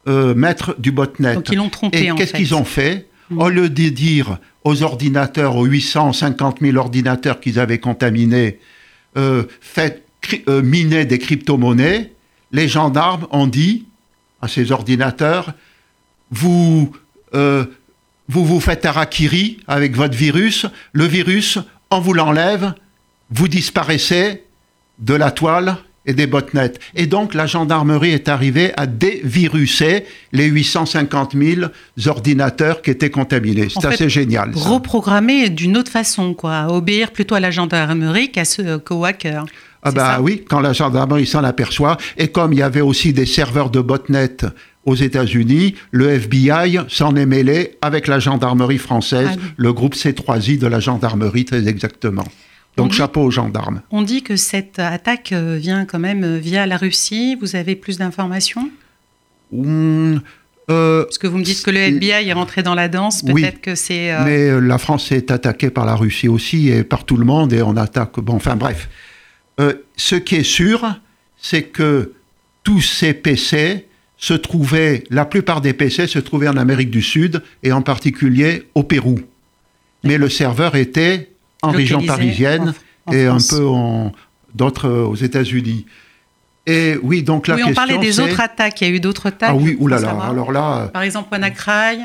euh, 0.07 0.35
maître 0.35 0.75
du 0.77 0.91
botnet. 0.91 1.33
Donc, 1.33 1.49
ils 1.49 1.55
l'ont 1.55 1.69
trompé, 1.69 2.05
et 2.05 2.11
qu'est-ce 2.15 2.33
qu'ils 2.33 2.53
ont 2.53 2.65
fait 2.65 3.07
Mm. 3.29 3.41
Au 3.41 3.49
lieu 3.49 3.69
de 3.69 3.89
dire 3.89 4.37
aux 4.63 4.83
ordinateurs, 4.83 5.55
aux 5.55 5.65
850 5.65 6.59
000 6.61 6.77
ordinateurs 6.77 7.39
qu'ils 7.39 7.59
avaient 7.59 7.79
contaminés, 7.79 8.59
euh, 9.17 9.43
faites 9.61 10.03
euh, 10.47 10.61
miner 10.61 11.05
des 11.05 11.19
crypto-monnaies, 11.19 12.11
les 12.51 12.67
gendarmes 12.67 13.27
ont 13.31 13.47
dit 13.47 13.85
à 14.41 14.47
ces 14.47 14.71
ordinateurs, 14.71 15.53
vous, 16.31 16.91
euh, 17.33 17.65
vous 18.27 18.45
vous 18.45 18.59
faites 18.59 18.85
harakiri 18.85 19.59
avec 19.67 19.95
votre 19.95 20.15
virus, 20.15 20.65
le 20.93 21.05
virus, 21.05 21.59
on 21.89 21.99
vous 21.99 22.13
l'enlève, 22.13 22.73
vous 23.31 23.47
disparaissez 23.47 24.43
de 24.99 25.13
la 25.13 25.31
toile 25.31 25.77
et 26.05 26.13
des 26.13 26.27
botnets. 26.27 26.73
Et 26.95 27.07
donc 27.07 27.33
la 27.33 27.45
gendarmerie 27.47 28.11
est 28.11 28.29
arrivée 28.29 28.71
à 28.77 28.85
déviruser 28.87 30.05
les 30.31 30.45
850 30.45 31.35
000 31.35 31.61
ordinateurs 32.07 32.81
qui 32.81 32.91
étaient 32.91 33.09
contaminés. 33.09 33.67
C'est 33.69 33.81
fait, 33.81 33.87
assez 33.87 34.09
génial. 34.09 34.53
ça. 34.55 34.69
Reprogrammer 34.69 35.49
d'une 35.49 35.77
autre 35.77 35.91
façon, 35.91 36.33
quoi. 36.33 36.55
à 36.55 36.67
Obéir 36.69 37.11
plutôt 37.11 37.35
à 37.35 37.39
la 37.39 37.51
gendarmerie 37.51 38.31
qu'à 38.31 38.45
ce, 38.45 38.77
qu'aux 38.77 39.05
hackers. 39.05 39.45
Ah 39.87 39.91
bah 39.91 40.17
oui, 40.19 40.43
quand 40.49 40.61
la 40.61 40.73
gendarmerie 40.73 41.27
s'en 41.27 41.43
aperçoit, 41.43 41.97
et 42.17 42.29
comme 42.29 42.53
il 42.53 42.59
y 42.59 42.63
avait 42.63 42.81
aussi 42.81 43.13
des 43.13 43.27
serveurs 43.27 43.69
de 43.69 43.79
botnet 43.81 44.37
aux 44.83 44.95
États-Unis, 44.95 45.75
le 45.91 46.09
FBI 46.09 46.79
s'en 46.87 47.15
est 47.15 47.27
mêlé 47.27 47.77
avec 47.83 48.07
la 48.07 48.17
gendarmerie 48.17 48.79
française, 48.79 49.29
Ah 49.31 49.35
oui. 49.37 49.43
le 49.57 49.73
groupe 49.73 49.93
C3I 49.93 50.57
de 50.57 50.65
la 50.65 50.79
gendarmerie 50.79 51.45
très 51.45 51.67
exactement. 51.67 52.25
Donc 52.77 52.91
dit- 52.91 52.97
chapeau 52.97 53.21
aux 53.21 53.31
gendarmes. 53.31 53.81
On 53.91 54.01
dit 54.01 54.21
que 54.23 54.35
cette 54.35 54.79
attaque 54.79 55.31
euh, 55.31 55.57
vient 55.59 55.85
quand 55.85 55.99
même 55.99 56.23
euh, 56.23 56.37
via 56.37 56.65
la 56.67 56.77
Russie. 56.77 57.35
Vous 57.39 57.55
avez 57.55 57.75
plus 57.75 57.97
d'informations? 57.97 58.69
Hum, 59.53 60.21
euh, 60.69 61.03
Parce 61.03 61.17
que 61.17 61.27
vous 61.27 61.37
me 61.37 61.43
dites 61.43 61.61
que 61.63 61.71
le 61.71 61.77
FBI 61.79 62.27
est 62.27 62.33
rentré 62.33 62.63
dans 62.63 62.75
la 62.75 62.87
danse. 62.87 63.21
Peut-être 63.21 63.33
Oui, 63.55 63.61
que 63.61 63.75
c'est. 63.75 64.11
euh, 64.11 64.23
Mais 64.25 64.59
la 64.67 64.77
France 64.77 65.11
est 65.11 65.31
attaquée 65.31 65.69
par 65.69 65.85
la 65.85 65.95
Russie 65.95 66.27
aussi 66.27 66.69
et 66.69 66.83
par 66.83 67.05
tout 67.05 67.17
le 67.17 67.25
monde 67.25 67.53
et 67.53 67.61
on 67.61 67.77
attaque. 67.77 68.19
Bon, 68.19 68.33
enfin 68.35 68.55
bref. 68.55 68.89
Euh, 69.59 69.73
ce 69.95 70.15
qui 70.15 70.35
est 70.35 70.43
sûr, 70.43 70.99
c'est 71.37 71.63
que 71.63 72.11
tous 72.63 72.81
ces 72.81 73.13
PC 73.13 73.85
se 74.17 74.33
trouvaient, 74.33 75.03
la 75.09 75.25
plupart 75.25 75.61
des 75.61 75.73
PC 75.73 76.07
se 76.07 76.19
trouvaient 76.19 76.47
en 76.47 76.57
Amérique 76.57 76.89
du 76.89 77.01
Sud 77.01 77.41
et 77.63 77.71
en 77.71 77.81
particulier 77.81 78.63
au 78.73 78.83
Pérou. 78.83 79.19
Mais 80.03 80.17
le 80.17 80.29
serveur 80.29 80.75
était 80.75 81.29
en 81.65 81.71
région 81.71 82.01
parisienne 82.05 82.73
en- 83.05 83.11
en 83.11 83.13
et 83.15 83.25
France. 83.25 83.53
un 83.53 83.57
peu 83.57 83.65
en 83.67 84.11
d'autres 84.53 84.87
euh, 84.87 85.05
aux 85.05 85.15
États-Unis. 85.15 85.85
Et 86.67 86.95
oui, 87.03 87.21
donc 87.21 87.47
la 87.47 87.55
oui, 87.55 87.61
question 87.63 87.83
on 87.83 87.87
parlait 87.87 88.05
des 88.05 88.19
autres 88.19 88.39
attaques. 88.39 88.81
Il 88.81 88.87
y 88.87 88.91
a 88.91 88.93
eu 88.95 88.99
d'autres 88.99 89.27
attaques. 89.27 89.51
Ah 89.53 89.55
oui, 89.55 89.75
oulala. 89.79 90.09
Alors 90.29 90.51
là, 90.51 90.89
Par 90.91 91.03
exemple, 91.03 91.29
WannaCry. 91.31 91.99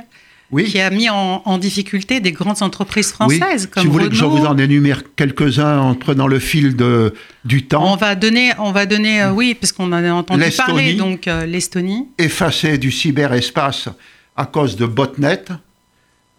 qui 0.66 0.80
a 0.80 0.90
mis 0.90 1.08
en, 1.08 1.56
difficulté 1.58 2.20
des 2.20 2.32
grandes 2.32 2.62
entreprises 2.62 3.10
françaises 3.12 3.66
comme 3.66 3.82
Si 3.82 3.86
vous 3.86 3.92
voulez 3.92 4.08
que 4.10 4.14
je 4.14 4.24
vous 4.24 4.44
en 4.44 4.58
énumère 4.58 5.02
quelques-uns 5.16 5.78
en 5.78 5.94
prenant 5.94 6.26
le 6.26 6.38
fil 6.38 6.76
de, 6.76 7.14
du 7.44 7.66
temps. 7.66 7.90
On 7.90 7.96
va 7.96 8.14
donner, 8.16 8.52
on 8.58 8.72
va 8.72 8.84
donner 8.84 9.22
euh, 9.22 9.32
oui, 9.32 9.54
parce 9.58 9.72
qu'on 9.72 9.86
en 9.92 10.04
a 10.04 10.10
entendu 10.12 10.44
parler, 10.56 10.94
donc 10.94 11.26
euh, 11.26 11.46
l'Estonie. 11.46 12.08
Effacée 12.18 12.76
du 12.76 12.90
cyberespace 12.90 13.88
à 14.36 14.44
cause 14.44 14.76
de 14.76 14.84
botnet. 14.86 15.44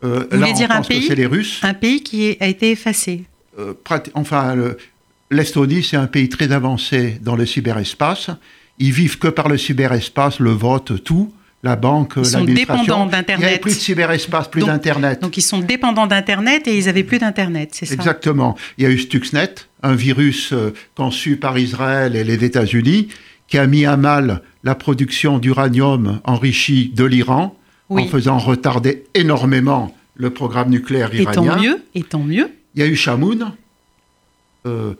Euh, 0.03 0.25
vous 0.31 0.37
voulez 0.37 0.53
dire 0.53 0.71
un 0.71 0.81
pays 0.81 1.07
les 1.09 1.25
Russes. 1.25 1.59
Un 1.63 1.73
pays 1.73 2.01
qui 2.01 2.37
a 2.39 2.47
été 2.47 2.71
effacé. 2.71 3.23
enfin, 4.13 4.55
l'Estonie, 5.29 5.83
c'est 5.83 5.97
un 5.97 6.07
pays 6.07 6.29
très 6.29 6.51
avancé 6.51 7.19
dans 7.21 7.35
le 7.35 7.45
cyberespace. 7.45 8.29
Ils 8.79 8.91
vivent 8.91 9.19
que 9.19 9.27
par 9.27 9.47
le 9.47 9.57
cyberespace, 9.57 10.39
le 10.39 10.51
vote, 10.51 11.03
tout 11.03 11.31
la 11.63 11.75
banque, 11.75 12.13
Ils 12.17 12.25
sont 12.25 12.43
dépendants 12.43 13.05
d'Internet. 13.05 13.49
Il 13.49 13.53
n'y 13.53 13.59
plus 13.59 13.75
de 13.75 13.79
cyberespace, 13.79 14.47
plus 14.49 14.63
d'Internet. 14.63 15.21
Donc 15.21 15.37
ils 15.37 15.43
sont 15.43 15.59
dépendants 15.59 16.07
d'Internet 16.07 16.67
et 16.67 16.77
ils 16.77 16.85
n'avaient 16.85 17.03
plus 17.03 17.19
d'Internet, 17.19 17.69
c'est 17.73 17.85
ça? 17.85 17.93
Exactement. 17.93 18.57
Il 18.77 18.83
y 18.83 18.87
a 18.87 18.89
eu 18.89 18.97
Stuxnet, 18.97 19.55
un 19.83 19.93
virus 19.93 20.53
euh, 20.53 20.73
conçu 20.95 21.37
par 21.37 21.57
Israël 21.59 22.15
et 22.15 22.23
les 22.23 22.43
États-Unis, 22.43 23.09
qui 23.47 23.57
a 23.57 23.67
mis 23.67 23.85
à 23.85 23.97
mal 23.97 24.41
la 24.63 24.75
production 24.75 25.37
d'uranium 25.37 26.19
enrichi 26.23 26.91
de 26.95 27.03
l'Iran, 27.03 27.55
en 27.99 28.07
faisant 28.07 28.37
retarder 28.37 29.03
énormément 29.13 29.95
le 30.15 30.29
programme 30.29 30.69
nucléaire 30.69 31.13
iranien. 31.13 31.31
Et 31.31 31.35
tant 31.35 31.61
mieux, 31.61 31.83
et 31.95 32.03
tant 32.03 32.23
mieux. 32.23 32.49
Il 32.75 32.81
y 32.81 32.83
a 32.83 32.87
eu 32.87 32.95
Shamoun, 32.95 33.51
euh, 34.65 34.93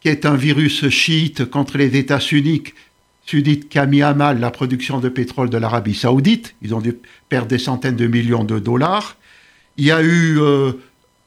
qui 0.00 0.08
est 0.08 0.26
un 0.26 0.36
virus 0.36 0.88
chiite 0.88 1.44
contre 1.44 1.78
les 1.78 1.96
États 1.96 2.20
sunnites 2.20 2.74
Sudite 3.28 3.68
qui 3.68 3.78
a 3.78 3.84
mis 3.84 4.00
à 4.00 4.14
mal 4.14 4.40
la 4.40 4.50
production 4.50 5.00
de 5.00 5.10
pétrole 5.10 5.50
de 5.50 5.58
l'Arabie 5.58 5.94
saoudite. 5.94 6.54
Ils 6.62 6.74
ont 6.74 6.80
dû 6.80 6.96
perdre 7.28 7.48
des 7.48 7.58
centaines 7.58 7.96
de 7.96 8.06
millions 8.06 8.42
de 8.42 8.58
dollars. 8.58 9.18
Il 9.76 9.84
y 9.84 9.92
a 9.92 10.00
eu 10.00 10.40
euh, 10.40 10.72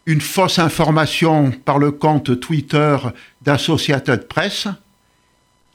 une 0.07 0.19
fausse 0.19 0.57
information 0.57 1.51
par 1.63 1.77
le 1.77 1.91
compte 1.91 2.39
Twitter 2.39 2.97
d'Associated 3.43 4.27
Press, 4.27 4.67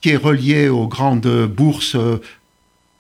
qui 0.00 0.11
est 0.11 0.17
relié 0.17 0.69
aux 0.69 0.88
grandes 0.88 1.47
bourses 1.47 1.95
euh, 1.95 2.21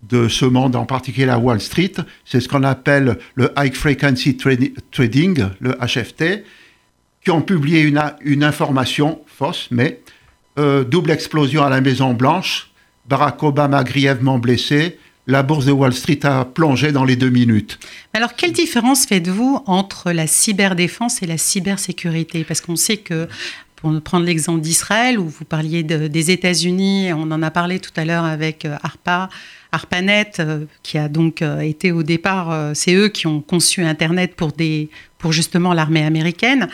de 0.02 0.28
ce 0.28 0.44
monde, 0.44 0.76
en 0.76 0.86
particulier 0.86 1.26
la 1.26 1.38
Wall 1.38 1.60
Street. 1.60 1.92
C'est 2.24 2.40
ce 2.40 2.48
qu'on 2.48 2.62
appelle 2.62 3.18
le 3.34 3.52
High 3.56 3.74
Frequency 3.74 4.36
Trading, 4.36 5.46
le 5.60 5.72
HFT, 5.72 6.44
qui 7.24 7.30
ont 7.30 7.42
publié 7.42 7.82
une, 7.82 8.44
information 8.44 9.20
fausse, 9.26 9.68
mais 9.70 10.00
euh, 10.58 10.84
double 10.84 11.10
explosion 11.10 11.64
à 11.64 11.70
la 11.70 11.80
Maison 11.80 12.14
Blanche 12.14 12.70
Barack 13.08 13.42
Obama 13.42 13.84
grièvement 13.84 14.38
blessé, 14.38 14.98
la 15.26 15.42
bourse 15.42 15.66
de 15.66 15.72
Wall 15.72 15.92
Street 15.92 16.20
a 16.24 16.44
plongé 16.44 16.92
dans 16.92 17.04
les 17.04 17.16
deux 17.16 17.30
minutes. 17.30 17.78
Alors, 18.12 18.34
quelle 18.34 18.52
différence 18.52 19.06
faites-vous 19.06 19.62
entre 19.66 20.12
la 20.12 20.26
cyberdéfense 20.26 21.22
et 21.22 21.26
la 21.26 21.38
cybersécurité? 21.38 22.44
Parce 22.44 22.60
qu'on 22.60 22.76
sait 22.76 22.98
que, 22.98 23.28
pour 23.76 24.00
prendre 24.02 24.24
l'exemple 24.24 24.60
d'Israël, 24.60 25.18
où 25.18 25.28
vous 25.28 25.44
parliez 25.44 25.82
des 25.82 26.30
États-Unis, 26.30 27.12
on 27.12 27.30
en 27.30 27.42
a 27.42 27.50
parlé 27.50 27.80
tout 27.80 27.90
à 27.96 28.04
l'heure 28.04 28.24
avec 28.24 28.64
euh, 28.64 28.76
ARPA, 28.82 29.28
ARPANET, 29.72 30.32
euh, 30.38 30.64
qui 30.82 30.98
a 30.98 31.08
donc 31.08 31.42
euh, 31.42 31.60
été 31.60 31.92
au 31.92 32.02
départ, 32.02 32.74
c'est 32.74 32.94
eux 32.94 33.08
qui 33.08 33.26
ont 33.26 33.40
conçu 33.40 33.82
Internet 33.82 34.34
pour, 34.34 34.52
des, 34.52 34.88
pour 35.18 35.32
justement 35.32 35.72
l'armée 35.72 36.04
américaine. 36.04 36.68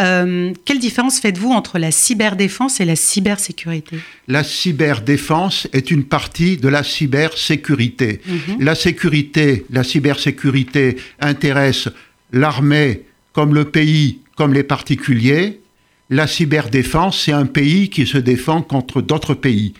Euh, 0.00 0.52
quelle 0.64 0.78
différence 0.78 1.20
faites-vous 1.20 1.50
entre 1.50 1.78
la 1.78 1.90
cyberdéfense 1.90 2.80
et 2.80 2.84
la 2.84 2.96
cybersécurité? 2.96 3.98
La 4.26 4.42
cyberdéfense 4.42 5.68
est 5.72 5.90
une 5.90 6.04
partie 6.04 6.56
de 6.56 6.68
la 6.68 6.82
cybersécurité. 6.82 8.20
Mhm. 8.26 8.64
La 8.64 8.74
sécurité, 8.74 9.66
la 9.70 9.84
cybersécurité 9.84 10.96
intéresse 11.20 11.88
l'armée 12.32 13.02
comme 13.32 13.54
le 13.54 13.66
pays, 13.66 14.20
comme 14.36 14.54
les 14.54 14.62
particuliers. 14.62 15.60
La 16.08 16.26
cyberdéfense, 16.26 17.22
c'est 17.24 17.32
un 17.32 17.46
pays 17.46 17.90
qui 17.90 18.06
se 18.06 18.18
défend 18.18 18.62
contre 18.62 19.02
d'autres 19.02 19.34
pays 19.34 19.74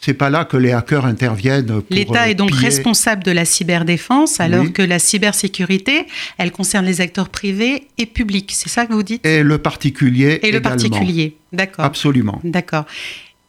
c'est 0.00 0.14
pas 0.14 0.30
là 0.30 0.44
que 0.44 0.56
les 0.56 0.72
hackers 0.72 1.04
interviennent. 1.04 1.82
L'État 1.90 2.28
est 2.30 2.34
donc 2.34 2.54
responsable 2.54 3.22
de 3.22 3.30
la 3.30 3.44
cyberdéfense, 3.44 4.40
alors 4.40 4.72
que 4.72 4.82
la 4.82 4.98
cybersécurité, 4.98 6.06
elle 6.38 6.52
concerne 6.52 6.86
les 6.86 7.00
acteurs 7.00 7.28
privés 7.28 7.88
et 7.98 8.06
publics. 8.06 8.52
C'est 8.54 8.70
ça 8.70 8.86
que 8.86 8.94
vous 8.94 9.02
dites? 9.02 9.24
Et 9.26 9.42
le 9.42 9.58
particulier. 9.58 10.40
Et 10.42 10.52
le 10.52 10.62
particulier, 10.62 11.36
d'accord. 11.52 11.84
Absolument. 11.84 12.40
D'accord. 12.44 12.86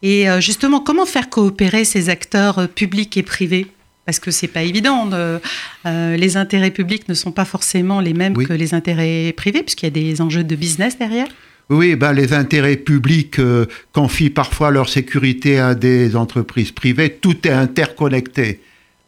Et 0.02 0.30
euh, 0.30 0.42
justement, 0.42 0.80
comment 0.80 1.06
faire 1.06 1.30
coopérer 1.30 1.86
ces 1.86 2.10
acteurs 2.10 2.60
euh, 2.60 2.68
publics 2.68 3.16
et 3.18 3.24
privés? 3.24 3.68
Parce 4.06 4.20
que 4.20 4.32
c'est 4.32 4.48
pas 4.48 4.64
évident. 4.64 5.10
Euh, 5.14 5.40
les 5.86 6.36
intérêts 6.36 6.72
publics 6.72 7.08
ne 7.08 7.14
sont 7.14 7.32
pas 7.32 7.46
forcément 7.46 8.02
les 8.02 8.14
mêmes 8.14 8.36
que 8.36 8.52
les 8.52 8.74
intérêts 8.74 9.32
privés, 9.38 9.62
puisqu'il 9.62 9.86
y 9.86 9.88
a 9.88 9.92
des 9.92 10.22
enjeux 10.22 10.44
de 10.44 10.56
business 10.56 10.98
derrière. 10.98 11.28
Oui, 11.72 11.96
ben, 11.96 12.12
les 12.12 12.34
intérêts 12.34 12.76
publics 12.76 13.40
euh, 13.40 13.66
confient 13.94 14.30
parfois 14.30 14.72
leur 14.72 14.90
sécurité 14.90 15.58
à 15.58 15.74
des 15.74 16.18
entreprises 16.18 16.74
privées. 16.74 17.10
Tout 17.10 17.48
est 17.48 17.52
interconnecté. 17.52 18.60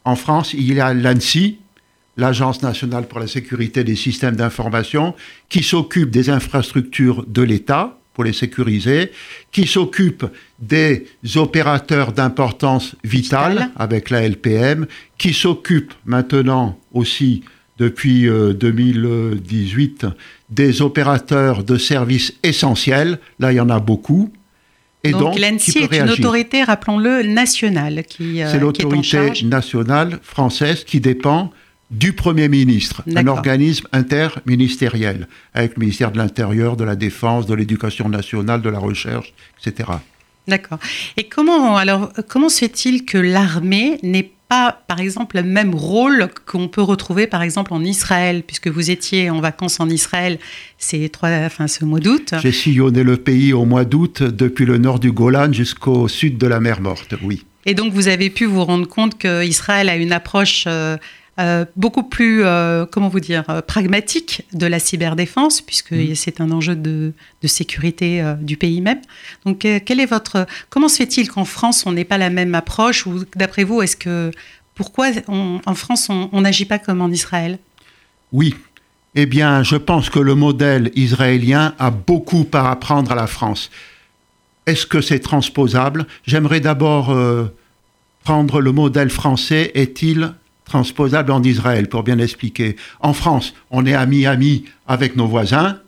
En 0.05 0.15
France, 0.15 0.53
il 0.53 0.73
y 0.73 0.79
a 0.79 0.93
l'ANSI, 0.93 1.57
l'Agence 2.15 2.63
nationale 2.63 3.05
pour 3.09 3.19
la 3.19 3.27
sécurité 3.27 3.83
des 3.83 3.97
systèmes 3.97 4.37
d'information, 4.37 5.13
qui 5.49 5.61
s'occupe 5.61 6.09
des 6.09 6.29
infrastructures 6.29 7.25
de 7.27 7.41
l'État 7.41 7.97
pour 8.13 8.23
les 8.23 8.31
sécuriser, 8.31 9.11
qui 9.51 9.67
s'occupe 9.67 10.25
des 10.59 11.05
opérateurs 11.35 12.13
d'importance 12.13 12.95
vitale 13.03 13.71
avec 13.75 14.09
la 14.09 14.21
LPM, 14.21 14.87
qui 15.17 15.33
s'occupe 15.33 15.93
maintenant 16.05 16.79
aussi 16.93 17.43
depuis 17.77 18.25
2018 18.25 20.03
euh, 20.05 20.09
des 20.53 20.81
opérateurs 20.81 21.63
de 21.63 21.77
services 21.77 22.33
essentiels. 22.43 23.19
Là, 23.39 23.51
il 23.51 23.55
y 23.55 23.59
en 23.59 23.69
a 23.69 23.79
beaucoup. 23.79 24.31
Et 25.03 25.11
donc, 25.11 25.37
l'ANSI 25.37 25.79
est 25.79 25.99
une 25.99 26.09
autorité, 26.09 26.63
rappelons-le, 26.63 27.23
nationale. 27.23 28.03
qui 28.07 28.41
euh, 28.41 28.49
C'est 28.49 28.59
l'autorité 28.59 29.43
nationale 29.43 30.19
française 30.21 30.85
qui 30.85 31.01
dépend 31.01 31.51
du 31.91 32.13
Premier 32.13 32.47
ministre, 32.47 33.03
un 33.13 33.27
organisme 33.27 33.87
interministériel, 33.91 35.27
avec 35.53 35.75
le 35.75 35.81
ministère 35.81 36.11
de 36.11 36.17
l'Intérieur, 36.17 36.77
de 36.77 36.83
la 36.83 36.95
Défense, 36.95 37.45
de 37.45 37.53
l'Éducation 37.53 38.09
nationale, 38.09 38.61
de 38.61 38.69
la 38.69 38.79
Recherche, 38.79 39.33
etc. 39.59 39.89
D'accord. 40.47 40.79
Et 41.17 41.25
comment, 41.25 41.77
alors, 41.77 42.11
comment 42.27 42.49
se 42.49 42.59
fait-il 42.59 43.05
que 43.05 43.17
l'armée 43.17 43.99
n'est 44.01 44.31
par 44.87 44.99
exemple, 44.99 45.37
le 45.37 45.43
même 45.43 45.73
rôle 45.75 46.27
qu'on 46.45 46.67
peut 46.67 46.81
retrouver, 46.81 47.27
par 47.27 47.41
exemple, 47.41 47.73
en 47.73 47.83
Israël, 47.83 48.43
puisque 48.45 48.67
vous 48.67 48.91
étiez 48.91 49.29
en 49.29 49.39
vacances 49.41 49.79
en 49.79 49.89
Israël 49.89 50.39
ces 50.77 51.09
trois, 51.09 51.29
enfin, 51.29 51.67
ce 51.67 51.85
mois 51.85 51.99
d'août. 51.99 52.33
J'ai 52.41 52.51
sillonné 52.51 53.03
le 53.03 53.17
pays 53.17 53.53
au 53.53 53.65
mois 53.65 53.85
d'août, 53.85 54.23
depuis 54.23 54.65
le 54.65 54.77
nord 54.77 54.99
du 54.99 55.11
Golan 55.11 55.51
jusqu'au 55.51 56.07
sud 56.07 56.37
de 56.37 56.47
la 56.47 56.59
mer 56.59 56.81
Morte, 56.81 57.15
oui. 57.23 57.45
Et 57.65 57.73
donc, 57.73 57.93
vous 57.93 58.07
avez 58.07 58.29
pu 58.29 58.45
vous 58.45 58.63
rendre 58.63 58.87
compte 58.87 59.17
qu'Israël 59.17 59.89
a 59.89 59.95
une 59.95 60.11
approche 60.11 60.65
euh, 60.67 60.97
euh, 61.39 61.65
beaucoup 61.75 62.03
plus, 62.03 62.43
euh, 62.45 62.85
comment 62.85 63.09
vous 63.09 63.19
dire, 63.19 63.43
euh, 63.49 63.61
pragmatique 63.63 64.43
de 64.53 64.67
la 64.67 64.77
cyberdéfense, 64.77 65.61
puisque 65.61 65.91
mm. 65.91 66.13
c'est 66.13 66.41
un 66.41 66.51
enjeu 66.51 66.75
de, 66.75 67.13
sécurité 67.45 68.23
du 68.41 68.55
pays 68.55 68.81
même. 68.81 69.01
Donc, 69.45 69.67
quel 69.85 69.99
est 69.99 70.05
votre, 70.05 70.45
comment 70.69 70.87
se 70.87 70.97
fait-il 70.97 71.29
qu'en 71.29 71.45
France, 71.45 71.85
on 71.85 71.91
n'ait 71.91 72.05
pas 72.05 72.17
la 72.17 72.29
même 72.29 72.55
approche 72.55 73.05
Ou 73.05 73.25
d'après 73.35 73.63
vous, 73.63 73.81
est-ce 73.81 73.97
que, 73.97 74.31
pourquoi 74.75 75.09
en 75.27 75.75
France, 75.75 76.09
on 76.09 76.41
n'agit 76.41 76.65
pas 76.65 76.79
comme 76.79 77.01
en 77.01 77.09
Israël? 77.09 77.59
Oui. 78.31 78.55
Eh 79.15 79.25
bien, 79.25 79.61
je 79.61 79.75
pense 79.75 80.09
que 80.09 80.19
le 80.19 80.35
modèle 80.35 80.91
israélien 80.95 81.75
a 81.79 81.91
beaucoup 81.91 82.47
à 82.53 82.71
apprendre 82.71 83.11
à 83.11 83.15
la 83.15 83.27
France. 83.27 83.69
Est-ce 84.65 84.85
que 84.85 85.01
c'est 85.01 85.19
transposable? 85.19 86.07
J'aimerais 86.25 86.61
d'abord 86.61 87.15
prendre 88.23 88.61
le 88.61 88.71
modèle 88.71 89.09
français. 89.09 89.71
Est-il 89.75 90.33
transposable 90.65 91.31
en 91.31 91.43
Israël, 91.43 91.89
pour 91.89 92.03
bien 92.03 92.19
expliquer. 92.19 92.75
En 92.99 93.13
France, 93.13 93.53
on 93.71 93.85
est 93.85 93.93
amis-amis 93.93 94.65
avec 94.87 95.15
nos 95.15 95.27
voisins, 95.27 95.79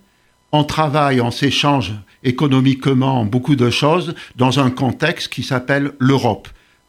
on 0.52 0.64
travaille, 0.64 1.20
on 1.22 1.32
s'échange 1.32 1.94
économiquement 2.24 3.26
beaucoup 3.26 3.56
de 3.56 3.70
choses 3.70 4.16
dans 4.36 4.60
un 4.60 4.72
contexte 4.72 5.28
qui 5.28 5.44
s'appelle 5.44 5.92
l'Europe. 6.00 6.48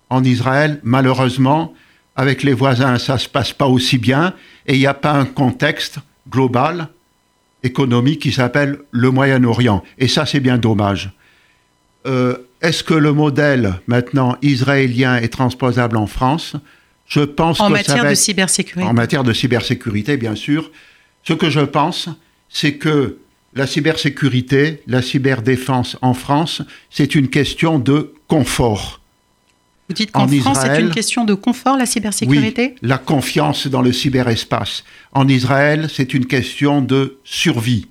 En 0.08 0.22
Israël, 0.22 0.80
malheureusement, 0.84 1.74
avec 2.14 2.42
les 2.42 2.52
voisins, 2.52 2.98
ça 2.98 3.14
ne 3.14 3.18
se 3.18 3.28
passe 3.28 3.52
pas 3.52 3.66
aussi 3.66 3.98
bien 3.98 4.34
et 4.66 4.74
il 4.74 4.78
n'y 4.78 4.86
a 4.86 4.94
pas 4.94 5.12
un 5.12 5.26
contexte 5.26 5.98
global 6.30 6.88
économique 7.62 8.22
qui 8.22 8.32
s'appelle 8.32 8.78
le 8.90 9.10
Moyen-Orient. 9.10 9.82
Et 9.98 10.08
ça, 10.08 10.26
c'est 10.26 10.40
bien 10.40 10.58
dommage. 10.58 11.10
Euh, 12.06 12.36
est-ce 12.62 12.84
que 12.84 12.94
le 12.94 13.12
modèle 13.12 13.74
maintenant 13.86 14.36
israélien 14.42 15.16
est 15.16 15.28
transposable 15.32 15.96
en 15.96 16.06
France? 16.06 16.56
Je 17.06 17.20
pense 17.20 17.60
en 17.60 17.70
matière 17.70 18.08
de 18.08 18.14
cybersécurité. 18.14 18.88
En 18.88 18.92
matière 18.92 19.24
de 19.24 19.32
cybersécurité, 19.32 20.16
bien 20.16 20.34
sûr. 20.34 20.70
Ce 21.22 21.32
que 21.32 21.50
je 21.50 21.60
pense, 21.60 22.08
c'est 22.48 22.74
que 22.74 23.18
la 23.54 23.66
cybersécurité, 23.66 24.82
la 24.86 25.02
cyberdéfense 25.02 25.96
en 26.02 26.14
France, 26.14 26.62
c'est 26.90 27.14
une 27.14 27.28
question 27.28 27.78
de 27.78 28.12
confort. 28.28 29.00
Vous 29.88 29.94
dites 29.94 30.10
qu'en 30.10 30.26
France, 30.26 30.58
c'est 30.62 30.80
une 30.80 30.90
question 30.90 31.24
de 31.24 31.34
confort, 31.34 31.76
la 31.76 31.86
cybersécurité? 31.86 32.74
Oui, 32.82 32.88
La 32.88 32.98
confiance 32.98 33.68
dans 33.68 33.82
le 33.82 33.92
cyberespace. 33.92 34.84
En 35.12 35.28
Israël, 35.28 35.88
c'est 35.92 36.12
une 36.12 36.26
question 36.26 36.82
de 36.82 37.18
survie. 37.24 37.86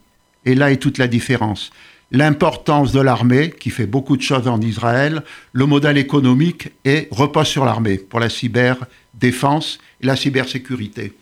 Et 0.45 0.55
là 0.55 0.71
est 0.71 0.77
toute 0.77 0.97
la 0.97 1.07
différence. 1.07 1.71
L'importance 2.11 2.91
de 2.91 2.99
l'armée, 2.99 3.51
qui 3.51 3.69
fait 3.69 3.87
beaucoup 3.87 4.15
de 4.15 4.21
choses 4.21 4.47
en 4.47 4.61
Israël, 4.61 5.23
le 5.53 5.65
modèle 5.65 5.97
économique 5.97 6.69
et 6.85 7.07
repose 7.11 7.47
sur 7.47 7.65
l'armée 7.65 7.97
pour 7.97 8.19
la 8.19 8.29
cyberdéfense 8.29 9.79
et 10.01 10.05
la 10.05 10.15
cybersécurité. 10.15 11.13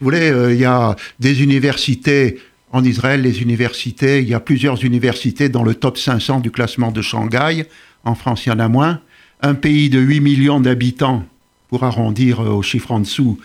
Vous 0.00 0.04
voulez, 0.04 0.30
euh, 0.30 0.52
il 0.52 0.60
y 0.60 0.64
a 0.64 0.96
des 1.20 1.42
universités 1.42 2.40
en 2.72 2.82
Israël, 2.84 3.22
les 3.22 3.42
universités, 3.42 4.20
il 4.20 4.28
y 4.28 4.34
a 4.34 4.40
plusieurs 4.40 4.82
universités 4.84 5.48
dans 5.48 5.62
le 5.62 5.74
top 5.74 5.98
500 5.98 6.40
du 6.40 6.50
classement 6.50 6.90
de 6.90 7.02
Shanghai. 7.02 7.66
En 8.02 8.14
France, 8.14 8.46
il 8.46 8.48
y 8.48 8.52
en 8.52 8.58
a 8.58 8.68
moins 8.68 9.00
un 9.42 9.54
pays 9.54 9.90
de 9.90 9.98
8 9.98 10.20
millions 10.20 10.60
d'habitants, 10.60 11.24
pour 11.68 11.84
arrondir 11.84 12.40
euh, 12.40 12.48
au 12.50 12.62
chiffre 12.62 12.92
en 12.92 13.00
dessous, 13.00 13.38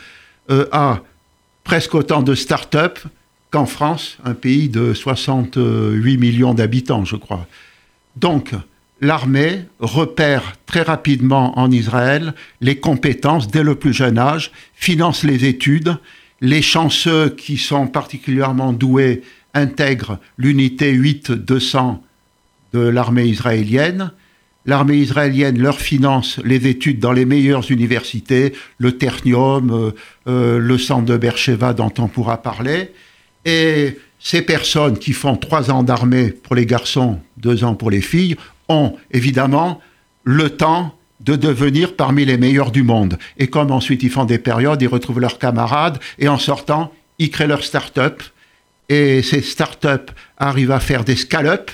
euh, 0.50 0.68
a 0.72 1.01
presque 1.63 1.96
autant 1.96 2.22
de 2.22 2.36
start-up 2.36 3.00
qu'en 3.51 3.66
France, 3.66 4.18
un 4.25 4.34
pays 4.34 4.70
de 4.70 4.94
68 4.94 6.18
millions 6.18 6.54
d'habitants, 6.54 7.06
je 7.06 7.16
crois. 7.16 7.48
Donc, 8.16 8.51
l'armée 9.01 9.66
repère 9.80 10.56
très 10.66 10.82
rapidement 10.82 11.58
en 11.58 11.72
Israël 11.72 12.34
les 12.62 12.77
compétences 12.77 13.48
dès 13.48 13.63
le 13.63 13.75
plus 13.75 13.94
jeune 13.94 14.18
âge, 14.18 14.51
finance 14.74 15.24
les 15.24 15.46
études, 15.46 15.98
les 16.42 16.62
chanceux 16.62 17.30
qui 17.30 17.58
sont 17.58 17.88
particulièrement 17.88 18.74
doués 18.74 19.24
intègrent 19.54 20.20
l'unité 20.38 20.94
8-200 20.94 22.00
de 22.74 22.80
l'armée 22.80 23.25
israélienne, 23.25 24.12
l'armée 24.66 24.98
israélienne 24.98 25.60
leur 25.60 25.80
finance 25.80 26.39
les 26.44 26.68
études 26.68 27.00
dans 27.00 27.13
les 27.13 27.25
meilleures 27.25 27.72
universités, 27.72 28.54
le 28.77 28.98
Ternium, 28.98 29.72
euh, 29.72 29.92
euh, 30.27 30.60
le 30.60 30.77
centre 30.77 31.06
de 31.06 31.18
Bercheva 31.18 31.74
dont 31.74 31.94
on 31.98 32.08
pourra 32.08 32.42
parler. 32.42 32.92
Et 33.46 33.98
ces 34.20 34.41
personnes 34.41 34.98
qui 34.98 35.13
font 35.13 35.36
trois 35.36 35.72
ans 35.72 35.84
d'armée 35.84 36.29
pour 36.29 36.56
les 36.56 36.65
garçons, 36.65 37.20
deux 37.38 37.63
ans 37.63 37.75
pour 37.75 37.91
les 37.91 38.01
filles, 38.01 38.36
ont 38.67 38.96
évidemment 39.12 39.79
le 40.24 40.50
temps 40.50 40.94
de 41.22 41.36
devenir 41.36 41.96
parmi 41.96 42.25
les 42.25 42.38
meilleurs 42.38 42.72
du 42.72 42.84
monde. 42.84 43.17
Et 43.38 43.48
comme 43.48 43.72
ensuite 43.72 44.03
ils 44.03 44.10
font 44.10 44.25
des 44.25 44.38
périodes, 44.38 44.82
ils 44.82 44.88
retrouvent 44.88 45.20
leurs 45.20 45.39
camarades 45.39 46.00
et 46.20 46.27
en 46.27 46.38
sortant, 46.38 46.91
ils 47.20 47.32
créent 47.32 47.48
leur 47.48 47.63
start-up. 47.63 48.22
Et 48.89 49.22
ces 49.22 49.41
start-up 49.41 50.12
arrivent 50.38 50.72
à 50.72 50.79
faire 50.79 51.03
des 51.03 51.15
scale-up, 51.15 51.72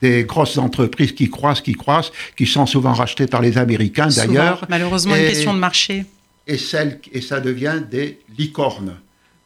des 0.00 0.24
grosses 0.24 0.58
entreprises 0.58 1.12
qui 1.12 1.28
croissent, 1.28 1.60
qui 1.60 1.74
croissent, 1.74 2.12
qui 2.36 2.46
sont 2.46 2.66
souvent 2.66 2.92
rachetées 2.92 3.26
par 3.26 3.42
les 3.42 3.58
Américains 3.58 4.08
d'ailleurs. 4.08 4.64
Malheureusement, 4.68 5.16
une 5.16 5.28
question 5.28 5.54
de 5.54 5.58
marché. 5.58 6.04
Et, 6.46 6.58
ça 6.58 7.40
devient 7.40 7.80
des 7.90 8.20
licornes. 8.38 8.96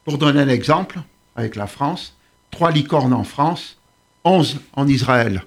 Pour 0.04 0.18
donner 0.18 0.40
un 0.40 0.48
exemple, 0.48 0.98
avec 1.38 1.54
la 1.56 1.66
France, 1.66 2.16
trois 2.50 2.70
licornes 2.72 3.14
en 3.14 3.24
France, 3.24 3.78
onze 4.24 4.60
en 4.74 4.88
Israël. 4.88 5.44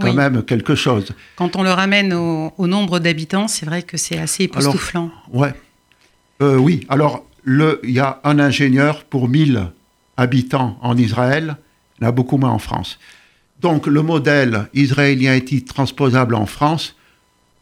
Quand 0.00 0.12
même 0.12 0.42
quelque 0.42 0.74
chose. 0.74 1.12
Quand 1.36 1.54
on 1.54 1.62
le 1.62 1.70
ramène 1.70 2.12
au, 2.12 2.66
nombre 2.66 2.98
d'habitants, 2.98 3.46
c'est 3.46 3.64
vrai 3.64 3.82
que 3.82 3.96
c'est 3.96 4.18
assez 4.18 4.44
époustouflant. 4.44 5.10
ouais. 5.32 5.54
Euh, 6.42 6.56
oui, 6.56 6.84
alors 6.88 7.24
il 7.46 7.78
y 7.84 8.00
a 8.00 8.20
un 8.24 8.40
ingénieur 8.40 9.04
pour 9.04 9.28
1000 9.28 9.66
habitants 10.16 10.76
en 10.82 10.96
Israël, 10.96 11.56
il 11.98 12.02
y 12.02 12.06
en 12.06 12.08
a 12.08 12.12
beaucoup 12.12 12.38
moins 12.38 12.50
en 12.50 12.58
France. 12.58 12.98
Donc 13.60 13.86
le 13.86 14.02
modèle 14.02 14.66
israélien 14.74 15.34
est-il 15.34 15.64
transposable 15.64 16.34
en 16.34 16.46
France? 16.46 16.96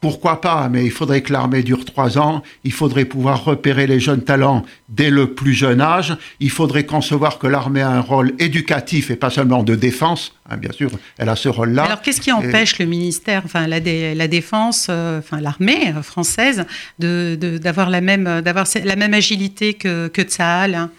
Pourquoi 0.02 0.42
pas, 0.42 0.68
mais 0.68 0.84
il 0.84 0.90
faudrait 0.90 1.22
que 1.22 1.32
l'armée 1.32 1.62
dure 1.62 1.84
trois 1.86 2.18
ans, 2.18 2.42
il 2.64 2.72
faudrait 2.72 3.06
pouvoir 3.06 3.44
repérer 3.44 3.86
les 3.86 4.00
jeunes 4.00 4.22
talents 4.22 4.64
dès 4.90 5.08
le 5.08 5.32
plus 5.32 5.54
jeune 5.54 5.80
âge, 5.80 6.14
il 6.40 6.50
faudrait 6.50 6.84
concevoir 6.84 7.38
que 7.38 7.46
l'armée 7.46 7.80
a 7.80 7.88
un 7.90 8.00
rôle 8.00 8.32
éducatif 8.38 9.10
et 9.10 9.16
pas 9.16 9.30
seulement 9.30 9.62
de 9.62 9.74
défense, 9.74 10.34
hein, 10.50 10.58
bien 10.58 10.72
sûr, 10.72 10.90
elle 11.16 11.30
a 11.30 11.36
ce 11.36 11.48
rôle-là. 11.48 11.84
Alors 11.84 12.02
qu'est-ce 12.02 12.20
qui 12.20 12.32
empêche 12.32 12.78
le 12.78 12.86
ministère, 12.86 13.42
enfin 13.44 13.66
la, 13.66 13.80
la 13.80 14.28
défense, 14.28 14.88
euh, 14.90 15.20
enfin 15.20 15.40
l'armée 15.40 15.94
française, 16.02 16.66
d'avoir 16.98 17.88
la, 17.88 18.00
même, 18.00 18.42
la 18.44 18.96
même 18.96 19.14
agilité 19.14 19.74
que, 19.74 20.08
que 20.08 20.22
Tsahal 20.22 20.74
hein? 20.74 20.90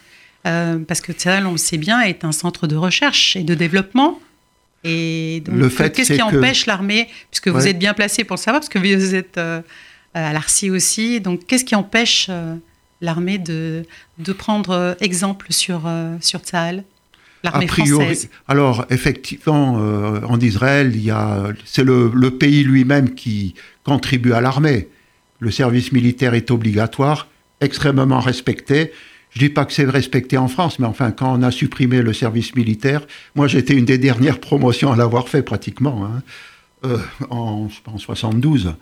Euh, 0.46 0.80
Parce 0.88 1.00
que 1.00 1.14
Tsahal, 1.14 1.46
on 1.46 1.54
le 1.54 1.58
sait 1.58 1.78
bien, 1.78 2.02
est 2.02 2.26
un 2.26 2.34
centre 2.34 2.68
de 2.68 2.76
recherche 2.76 3.38
et 3.38 3.44
de 3.44 3.54
développement. 3.54 4.20
Et 4.84 5.42
donc, 5.46 5.74
qu'est-ce 5.94 6.14
qui 6.14 6.22
empêche 6.22 6.66
l'armée, 6.66 7.08
puisque 7.32 7.48
vous 7.48 7.68
êtes 7.68 7.80
bien 7.80 7.94
placé 7.94 8.24
pour 8.24 8.36
le 8.36 8.42
savoir, 8.42 8.60
parce 8.60 8.70
que 8.70 8.80
vous 8.80 9.16
êtes 9.16 9.38
euh, 9.38 9.62
à 10.14 10.34
l'Arcy 10.34 10.70
aussi, 10.70 11.22
donc 11.22 11.46
qu'est-ce 11.48 11.64
qui 11.66 11.76
empêche 11.76 12.28
euh, 12.30 12.56
l'armée 13.02 13.38
de, 13.38 13.84
de 14.18 14.34
prendre 14.34 14.72
euh, 14.72 14.94
exemple 15.00 15.48
sur, 15.52 15.90
sur 16.20 16.42
Tsahal 16.42 16.84
L'armée 17.44 17.68
française? 17.68 18.30
Alors, 18.48 18.86
effectivement, 18.90 19.74
en 19.74 20.40
Israël, 20.40 20.94
c'est 21.66 21.84
le, 21.84 22.10
le, 22.14 22.32
pays 22.32 22.64
lui-même 22.64 23.16
qui 23.16 23.54
contribue 23.84 24.32
à 24.32 24.40
l'armée. 24.40 24.88
Le 25.40 25.52
service 25.52 25.92
militaire 25.92 26.36
est 26.36 26.52
obligatoire, 26.52 27.28
extrêmement 27.60 28.22
respecté. 28.22 28.94
Je 29.34 29.40
dis 29.40 29.50
pas 29.50 29.66
que 29.66 29.74
c'est 29.74 29.86
respecté 29.86 30.38
en 30.38 30.48
France, 30.48 30.78
mais 30.80 30.86
enfin, 30.86 31.12
quand 31.12 31.34
on 31.38 31.42
a 31.42 31.50
supprimé 31.50 32.02
le 32.02 32.14
service 32.14 32.56
militaire, 32.56 33.02
moi 33.36 33.48
j'étais 33.48 33.74
une 33.74 33.86
des 33.86 33.98
dernières 33.98 34.40
promotions 34.40 34.92
à 34.92 34.96
l'avoir 34.96 35.28
fait 35.28 35.42
pratiquement, 35.42 36.06
hein, 36.06 36.22
euh, 36.86 37.00
en, 37.32 37.68
en 37.88 37.98
72. 37.98 38.76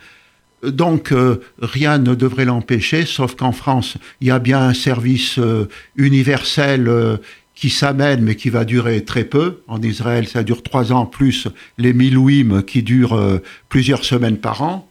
Donc 0.64 1.12
euh, 1.12 1.42
rien 1.62 1.98
ne 1.98 2.16
devrait 2.16 2.46
l'empêcher, 2.46 3.06
sauf 3.06 3.36
qu'en 3.36 3.54
France, 3.54 3.98
il 4.20 4.28
y 4.28 4.32
a 4.32 4.40
bien 4.40 4.60
un 4.60 4.74
service 4.74 5.40
euh, 5.40 5.70
universel 5.96 7.20
qui 7.56 7.70
s'amène, 7.70 8.22
mais 8.22 8.36
qui 8.36 8.50
va 8.50 8.66
durer 8.66 9.06
très 9.06 9.24
peu. 9.24 9.62
En 9.68 9.82
Israël, 9.82 10.28
ça 10.28 10.44
dure 10.44 10.64
trois 10.64 10.92
ans, 10.92 11.06
plus 11.06 11.48
les 11.78 11.94
milouim 11.94 12.62
qui 12.64 12.84
durent 12.84 13.40
plusieurs 13.70 14.04
semaines 14.04 14.38
par 14.38 14.64
an. 14.64 14.90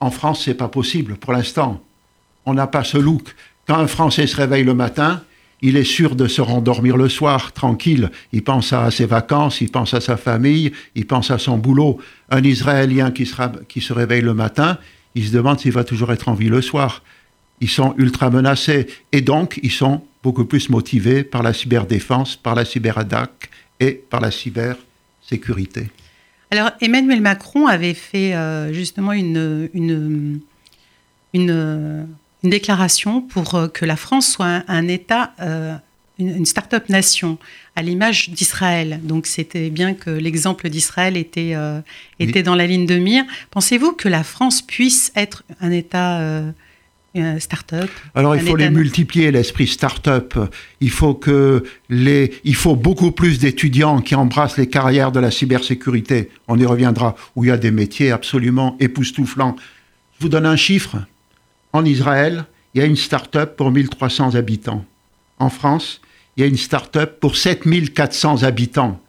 En 0.00 0.10
France, 0.10 0.42
c'est 0.44 0.54
pas 0.54 0.68
possible 0.68 1.16
pour 1.16 1.32
l'instant. 1.32 1.82
On 2.44 2.54
n'a 2.54 2.66
pas 2.66 2.82
ce 2.82 2.98
look. 2.98 3.34
Quand 3.68 3.76
un 3.76 3.86
Français 3.86 4.26
se 4.26 4.34
réveille 4.34 4.64
le 4.64 4.72
matin, 4.72 5.22
il 5.60 5.76
est 5.76 5.84
sûr 5.84 6.16
de 6.16 6.26
se 6.26 6.40
rendormir 6.40 6.96
le 6.96 7.10
soir, 7.10 7.52
tranquille. 7.52 8.10
Il 8.32 8.42
pense 8.42 8.72
à 8.72 8.90
ses 8.90 9.04
vacances, 9.04 9.60
il 9.60 9.70
pense 9.70 9.92
à 9.92 10.00
sa 10.00 10.16
famille, 10.16 10.72
il 10.94 11.06
pense 11.06 11.30
à 11.30 11.36
son 11.36 11.58
boulot. 11.58 11.98
Un 12.30 12.42
Israélien 12.42 13.10
qui, 13.10 13.26
se 13.26 13.92
réveille 13.92 14.22
le 14.22 14.32
matin, 14.32 14.78
il 15.14 15.26
se 15.26 15.32
demande 15.32 15.60
s'il 15.60 15.72
va 15.72 15.84
toujours 15.84 16.10
être 16.12 16.30
en 16.30 16.34
vie 16.34 16.48
le 16.48 16.62
soir. 16.62 17.02
Ils 17.60 17.68
sont 17.68 17.94
ultra 17.98 18.30
menacés 18.30 18.86
et 19.12 19.20
donc 19.20 19.60
ils 19.62 19.70
sont 19.70 20.02
beaucoup 20.22 20.46
plus 20.46 20.70
motivés 20.70 21.22
par 21.22 21.42
la 21.42 21.52
cyberdéfense, 21.52 22.36
par 22.36 22.54
la 22.54 22.64
cyberattaque 22.64 23.50
et 23.80 23.92
par 23.92 24.20
la 24.20 24.30
cybersécurité. 24.30 25.90
Alors 26.50 26.70
Emmanuel 26.80 27.20
Macron 27.20 27.66
avait 27.66 27.92
fait 27.92 28.34
euh, 28.34 28.72
justement 28.72 29.12
une, 29.12 29.68
une 31.34 32.06
une 32.44 32.50
déclaration 32.50 33.20
pour 33.20 33.54
euh, 33.54 33.68
que 33.68 33.84
la 33.84 33.96
France 33.96 34.30
soit 34.30 34.62
un, 34.68 34.88
État, 34.88 35.32
euh, 35.40 35.74
une, 36.18 36.46
start-up 36.46 36.88
nation, 36.88 37.38
à 37.76 37.82
l'image 37.82 38.30
d'Israël. 38.30 39.00
Donc 39.02 39.26
c'était 39.26 39.70
bien 39.70 39.94
que 39.94 40.10
l'exemple 40.10 40.68
d'Israël 40.68 41.16
était, 41.16 41.52
euh, 41.54 41.80
était 42.18 42.42
dans 42.42 42.54
la 42.54 42.66
ligne 42.66 42.86
de 42.86 42.96
mire. 42.96 43.24
Pensez-vous 43.50 43.92
que 43.92 44.08
la 44.08 44.22
France 44.22 44.62
puisse 44.62 45.12
être 45.16 45.44
un 45.60 45.70
État 45.70 46.20
start-up 47.40 47.90
Alors 48.14 48.36
il 48.36 48.42
faut 48.42 48.54
les 48.54 48.70
multiplier, 48.70 49.32
l'esprit 49.32 49.66
start-up. 49.66 50.34
Il 50.80 50.90
faut 50.90 51.14
que 51.14 51.64
les, 51.88 52.32
il 52.44 52.54
faut 52.54 52.76
beaucoup 52.76 53.10
plus 53.10 53.40
d'étudiants 53.40 54.00
qui 54.00 54.14
embrassent 54.14 54.56
les 54.56 54.68
carrières 54.68 55.10
de 55.10 55.18
la 55.18 55.32
cybersécurité. 55.32 56.30
On 56.46 56.56
y 56.56 56.64
reviendra, 56.64 57.16
où 57.34 57.44
il 57.44 57.48
y 57.48 57.50
a 57.50 57.56
des 57.56 57.72
métiers 57.72 58.12
absolument 58.12 58.76
époustouflants. 58.78 59.56
Je 60.18 60.24
vous 60.24 60.28
donne 60.28 60.46
un 60.46 60.56
chiffre 60.56 60.98
en 61.72 61.84
Israël, 61.84 62.44
il 62.74 62.80
y 62.80 62.84
a 62.84 62.86
une 62.86 62.96
start-up 62.96 63.56
pour 63.56 63.70
1300 63.70 64.34
habitants. 64.34 64.84
En 65.38 65.50
France, 65.50 66.00
il 66.36 66.42
y 66.42 66.44
a 66.44 66.46
une 66.46 66.56
start-up 66.56 67.18
pour 67.20 67.36
7400 67.36 68.42
habitants. 68.42 69.00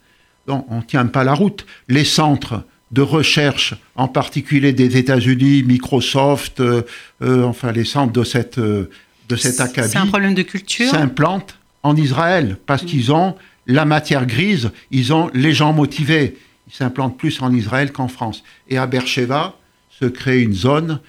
Donc, 0.48 0.66
on 0.70 0.78
ne 0.78 0.82
tient 0.82 1.06
pas 1.06 1.24
la 1.24 1.34
route. 1.34 1.66
Les 1.88 2.04
centres 2.04 2.64
de 2.92 3.02
recherche, 3.02 3.76
en 3.96 4.08
particulier 4.08 4.74
des 4.74 4.98
États-Unis, 4.98 5.64
Microsoft, 5.64 6.60
euh, 6.60 6.82
euh, 7.22 7.44
enfin 7.44 7.72
les 7.72 7.86
centres 7.86 8.14
de 8.14 8.24
cette, 8.24 8.58
euh, 8.58 8.90
de 9.28 9.36
cet 9.36 9.60
acabit, 9.60 9.90
c'est 9.90 9.98
un 10.00 10.08
problème 10.08 10.34
de 10.34 10.42
culture, 10.42 10.90
s'implantent 10.90 11.60
en 11.84 11.96
Israël 11.96 12.58
parce 12.66 12.82
mm. 12.82 12.86
qu'ils 12.88 13.12
ont 13.12 13.36
la 13.68 13.86
matière 13.86 14.26
grise, 14.26 14.72
ils 14.90 15.14
ont 15.14 15.30
les 15.36 15.54
gens 15.54 15.72
motivés. 15.72 16.38
Ils 16.68 16.74
s'implantent 16.74 17.18
plus 17.18 17.42
en 17.42 17.54
Israël 17.54 17.92
qu'en 17.92 18.08
France. 18.08 18.44
Et 18.68 18.78
à 18.78 18.88
Beersheba 18.88 19.56
se 19.90 20.06
crée 20.06 20.42
une 20.42 20.54
zone 20.54 21.00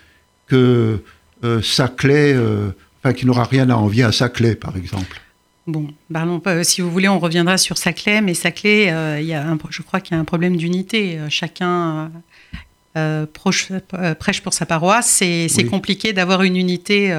que 0.46 1.02
Saclay, 1.62 2.34
euh, 2.34 2.70
enfin, 3.02 3.12
qui 3.12 3.26
n'aura 3.26 3.44
rien 3.44 3.68
à 3.70 3.74
envier 3.74 4.04
à 4.04 4.12
Saclay, 4.12 4.54
par 4.54 4.76
exemple. 4.76 5.20
Bon, 5.66 5.88
parlons 6.12 6.40
pas. 6.40 6.64
Si 6.64 6.80
vous 6.80 6.90
voulez, 6.90 7.08
on 7.08 7.18
reviendra 7.18 7.58
sur 7.58 7.78
Saclay, 7.78 8.20
mais 8.20 8.34
Saclay, 8.34 8.90
euh, 8.90 9.20
y 9.20 9.34
a 9.34 9.46
je 9.70 9.82
crois 9.82 10.00
qu'il 10.00 10.14
y 10.14 10.18
a 10.18 10.20
un 10.20 10.24
problème 10.24 10.56
d'unité. 10.56 11.18
Chacun 11.28 12.10
euh, 12.96 13.26
prêche 13.32 14.40
pour 14.42 14.52
sa 14.52 14.66
paroisse, 14.66 15.08
c'est 15.08 15.66
compliqué 15.70 16.12
d'avoir 16.12 16.42
une 16.42 16.56
unité 16.56 17.14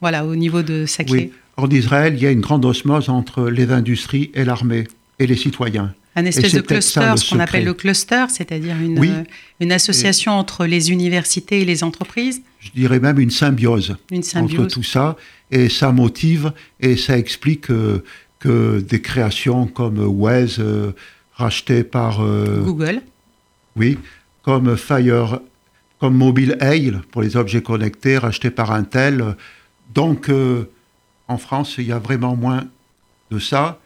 voilà, 0.00 0.24
au 0.24 0.34
niveau 0.34 0.62
de 0.62 0.86
sa 0.86 1.04
clé. 1.04 1.30
Oui. 1.30 1.32
En 1.58 1.68
Israël, 1.68 2.14
il 2.16 2.22
y 2.22 2.26
a 2.26 2.30
une 2.30 2.40
grande 2.40 2.64
osmose 2.64 3.10
entre 3.10 3.50
les 3.50 3.70
industries 3.70 4.30
et 4.32 4.46
l'armée 4.46 4.88
et 5.18 5.26
les 5.26 5.36
citoyens. 5.36 5.92
Un 6.16 6.24
espèce 6.24 6.54
de 6.54 6.60
cluster, 6.60 7.14
ce 7.16 7.30
qu'on 7.30 7.38
appelle 7.38 7.64
le 7.64 7.74
cluster, 7.74 8.24
c'est-à-dire 8.28 8.74
une, 8.76 9.24
une 9.60 9.72
association 9.72 10.32
entre 10.32 10.66
les 10.66 10.90
universités 10.90 11.60
et 11.60 11.64
les 11.64 11.84
entreprises. 11.84 12.42
Je 12.58 12.70
dirais 12.72 12.98
même 12.98 13.20
une 13.20 13.30
symbiose, 13.30 13.96
une 14.10 14.24
symbiose. 14.24 14.60
entre 14.60 14.74
tout 14.74 14.82
ça, 14.82 15.16
et 15.52 15.68
ça 15.68 15.92
motive 15.92 16.52
et 16.80 16.96
ça 16.96 17.16
explique 17.16 17.68
que 18.40 18.80
des 18.80 19.00
créations 19.00 19.66
comme 19.66 19.98
Waze, 20.00 20.56
euh, 20.58 20.92
rachetées 21.34 21.84
par 21.84 22.24
euh, 22.24 22.62
Google, 22.62 23.02
oui, 23.76 23.98
comme 24.42 24.76
Fire, 24.76 25.40
comme 26.00 26.16
Mobile 26.16 26.56
Ail 26.60 26.98
pour 27.12 27.22
les 27.22 27.36
objets 27.36 27.62
connectés, 27.62 28.18
rachetés 28.18 28.50
par 28.50 28.72
Intel. 28.72 29.36
Donc, 29.94 30.28
euh, 30.28 30.70
en 31.28 31.38
France, 31.38 31.76
il 31.78 31.86
y 31.86 31.92
a 31.92 31.98
vraiment 31.98 32.34
moins 32.36 32.64
de 33.30 33.38
ça. 33.38 33.79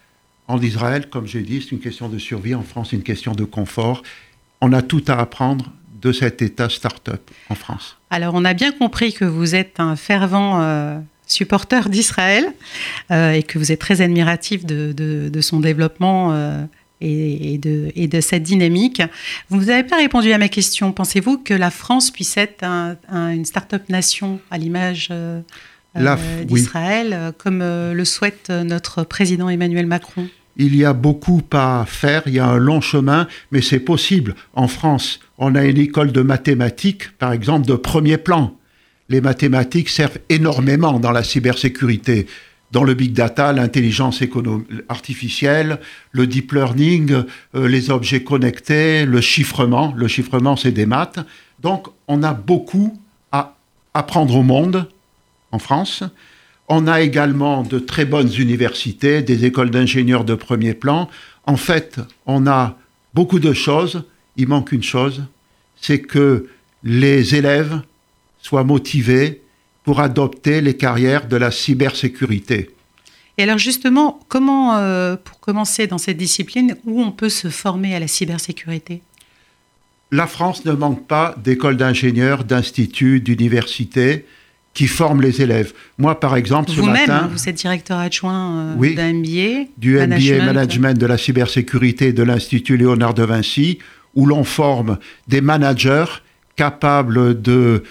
En 0.46 0.60
Israël, 0.60 1.08
comme 1.08 1.26
j'ai 1.26 1.42
dit, 1.42 1.62
c'est 1.62 1.72
une 1.72 1.80
question 1.80 2.08
de 2.08 2.18
survie. 2.18 2.54
En 2.54 2.62
France, 2.62 2.88
c'est 2.90 2.96
une 2.96 3.02
question 3.02 3.32
de 3.32 3.44
confort. 3.44 4.02
On 4.60 4.72
a 4.72 4.82
tout 4.82 5.02
à 5.08 5.14
apprendre 5.14 5.72
de 6.00 6.12
cet 6.12 6.42
état 6.42 6.68
start-up 6.68 7.30
en 7.48 7.54
France. 7.54 7.96
Alors, 8.10 8.34
on 8.34 8.44
a 8.44 8.52
bien 8.52 8.72
compris 8.72 9.14
que 9.14 9.24
vous 9.24 9.54
êtes 9.54 9.80
un 9.80 9.96
fervent 9.96 11.02
supporter 11.26 11.88
d'Israël 11.88 12.46
euh, 13.10 13.32
et 13.32 13.42
que 13.42 13.58
vous 13.58 13.72
êtes 13.72 13.80
très 13.80 14.00
admiratif 14.00 14.64
de, 14.64 15.40
son 15.40 15.60
développement 15.60 16.32
euh, 16.32 16.64
et, 17.00 17.58
de, 17.58 17.90
et, 17.94 18.06
de, 18.06 18.20
cette 18.20 18.42
dynamique. 18.42 19.02
Vous 19.50 19.64
n'avez 19.64 19.84
pas 19.84 19.96
répondu 19.96 20.32
à 20.32 20.38
ma 20.38 20.48
question. 20.48 20.92
Pensez-vous 20.92 21.38
que 21.38 21.54
la 21.54 21.70
France 21.70 22.10
puisse 22.10 22.36
être 22.36 22.64
une 23.10 23.44
start-up 23.44 23.88
nation 23.88 24.40
à 24.50 24.58
l'image 24.58 25.10
euh, 25.96 26.44
d'Israël, 26.44 27.32
comme 27.38 27.60
le 27.60 28.04
souhaite 28.04 28.50
notre 28.50 29.04
président 29.04 29.48
Emmanuel 29.48 29.86
Macron 29.86 30.28
il 30.56 30.76
y 30.76 30.84
a 30.84 30.92
beaucoup 30.92 31.42
à 31.50 31.84
faire, 31.84 32.22
il 32.26 32.34
y 32.34 32.38
a 32.38 32.46
un 32.46 32.58
long 32.58 32.80
chemin, 32.80 33.26
mais 33.50 33.60
c'est 33.60 33.80
possible. 33.80 34.36
En 34.52 34.68
France, 34.68 35.18
on 35.36 35.56
a 35.56 35.64
une 35.64 35.78
école 35.78 36.12
de 36.12 36.20
mathématiques, 36.22 37.10
par 37.18 37.32
exemple, 37.32 37.66
de 37.66 37.74
premier 37.74 38.18
plan 38.18 38.54
les 39.08 39.20
mathématiques 39.20 39.88
servent 39.88 40.18
énormément 40.28 40.98
dans 40.98 41.12
la 41.12 41.22
cybersécurité, 41.22 42.26
dans 42.72 42.84
le 42.84 42.94
big 42.94 43.12
data, 43.12 43.52
l'intelligence 43.52 44.22
artificielle, 44.88 45.78
le 46.10 46.26
deep 46.26 46.52
learning, 46.52 47.12
euh, 47.54 47.68
les 47.68 47.90
objets 47.90 48.24
connectés, 48.24 49.04
le 49.04 49.20
chiffrement. 49.20 49.94
Le 49.96 50.08
chiffrement, 50.08 50.56
c'est 50.56 50.72
des 50.72 50.86
maths. 50.86 51.20
Donc, 51.60 51.86
on 52.08 52.22
a 52.22 52.34
beaucoup 52.34 52.98
à 53.30 53.56
apprendre 53.92 54.34
au 54.36 54.42
monde 54.42 54.88
en 55.54 55.58
France. 55.58 56.02
On 56.68 56.86
a 56.86 57.00
également 57.00 57.62
de 57.62 57.78
très 57.78 58.04
bonnes 58.04 58.32
universités, 58.38 59.22
des 59.22 59.44
écoles 59.44 59.70
d'ingénieurs 59.70 60.24
de 60.24 60.34
premier 60.34 60.74
plan. 60.74 61.08
En 61.46 61.56
fait, 61.56 62.00
on 62.26 62.46
a 62.46 62.76
beaucoup 63.12 63.38
de 63.38 63.52
choses. 63.52 64.02
Il 64.36 64.48
manque 64.48 64.72
une 64.72 64.82
chose, 64.82 65.22
c'est 65.80 66.00
que 66.00 66.48
les 66.82 67.34
élèves 67.34 67.80
soient 68.42 68.64
motivés 68.64 69.42
pour 69.84 70.00
adopter 70.00 70.60
les 70.60 70.76
carrières 70.76 71.28
de 71.28 71.36
la 71.36 71.50
cybersécurité. 71.50 72.70
Et 73.36 73.42
alors 73.42 73.58
justement, 73.58 74.20
comment, 74.28 74.76
euh, 74.76 75.16
pour 75.16 75.38
commencer 75.40 75.86
dans 75.86 75.98
cette 75.98 76.16
discipline, 76.16 76.76
où 76.84 77.02
on 77.02 77.12
peut 77.12 77.28
se 77.28 77.48
former 77.48 77.94
à 77.94 78.00
la 78.00 78.08
cybersécurité? 78.08 79.02
La 80.10 80.26
France 80.26 80.64
ne 80.64 80.72
manque 80.72 81.06
pas 81.06 81.34
d'écoles 81.42 81.76
d'ingénieurs, 81.76 82.44
d'instituts, 82.44 83.20
d'universités 83.20 84.24
qui 84.74 84.88
forment 84.88 85.22
les 85.22 85.40
élèves. 85.40 85.72
Moi, 85.98 86.18
par 86.18 86.36
exemple, 86.36 86.70
ce 86.70 86.80
matin... 86.80 87.30
vous 87.32 87.48
êtes 87.48 87.54
directeur 87.54 87.98
adjoint 87.98 88.74
euh, 88.76 88.94
d'un 88.94 89.12
MBA 89.14 89.70
Du 89.78 89.96
MBA 89.96 90.44
Management 90.44 90.98
de 90.98 91.06
la 91.06 91.16
cybersécurité 91.16 92.12
de 92.12 92.22
l'Institut 92.24 92.76
Léonard 92.76 93.14
de 93.14 93.22
Vinci, 93.22 93.78
où 94.16 94.26
l'on 94.26 94.44
forme 94.44 94.98
des 95.28 95.40
managers 95.40 96.04
capables 96.56 97.40
de 97.40 97.84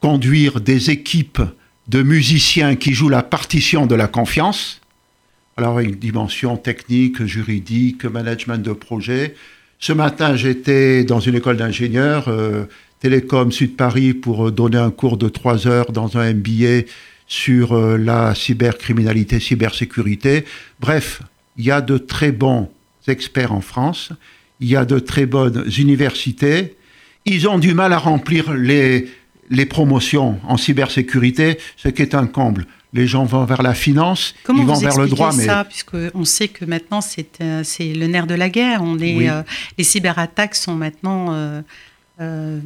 conduire 0.00 0.60
des 0.60 0.90
équipes 0.90 1.42
de 1.88 2.02
musiciens 2.02 2.76
qui 2.76 2.94
jouent 2.94 3.08
la 3.08 3.22
partition 3.22 3.86
de 3.86 3.94
la 3.94 4.06
confiance, 4.06 4.80
alors 5.56 5.80
une 5.80 5.96
dimension 5.96 6.56
technique, 6.56 7.24
juridique, 7.24 8.04
management 8.04 8.58
de 8.58 8.72
projet. 8.72 9.34
Ce 9.78 9.92
matin, 9.92 10.34
j'étais 10.36 11.04
dans 11.04 11.20
une 11.20 11.34
école 11.34 11.56
d'ingénieurs, 11.56 12.28
euh, 12.28 12.64
Télécom 13.02 13.50
Sud 13.50 13.74
Paris, 13.74 14.14
pour 14.14 14.52
donner 14.52 14.78
un 14.78 14.92
cours 14.92 15.16
de 15.16 15.28
trois 15.28 15.66
heures 15.66 15.90
dans 15.90 16.16
un 16.16 16.32
MBA 16.34 16.86
sur 17.26 17.72
euh, 17.72 17.96
la 17.96 18.32
cybercriminalité, 18.36 19.40
cybersécurité. 19.40 20.44
Bref, 20.78 21.20
il 21.56 21.64
y 21.64 21.72
a 21.72 21.80
de 21.80 21.98
très 21.98 22.30
bons 22.30 22.70
experts 23.08 23.52
en 23.52 23.60
France, 23.60 24.12
il 24.60 24.68
y 24.68 24.76
a 24.76 24.84
de 24.84 25.00
très 25.00 25.26
bonnes 25.26 25.68
universités. 25.76 26.76
Ils 27.24 27.48
ont 27.48 27.58
du 27.58 27.74
mal 27.74 27.92
à 27.92 27.98
remplir 27.98 28.52
les, 28.52 29.08
les 29.50 29.66
promotions 29.66 30.38
en 30.46 30.56
cybersécurité, 30.56 31.58
ce 31.76 31.88
qui 31.88 32.02
est 32.02 32.14
un 32.14 32.28
comble. 32.28 32.66
Les 32.92 33.08
gens 33.08 33.24
vont 33.24 33.44
vers 33.46 33.62
la 33.62 33.74
finance, 33.74 34.32
ils 34.48 34.64
vont 34.64 34.74
vers 34.74 34.96
le 34.96 35.08
droit. 35.08 35.32
mais 35.36 35.46
ça, 35.46 35.64
puisque 35.64 35.96
on 36.14 36.24
sait 36.24 36.46
que 36.46 36.64
maintenant 36.64 37.00
c'est 37.00 37.40
euh, 37.40 37.64
le 37.80 38.06
nerf 38.06 38.28
de 38.28 38.36
la 38.36 38.48
guerre. 38.48 38.80
On 38.80 39.00
est, 39.00 39.28
euh, 39.28 39.42
les 39.76 39.82
cyberattaques 39.82 40.54
sont 40.54 40.76
maintenant 40.76 41.62
euh, 42.20 42.60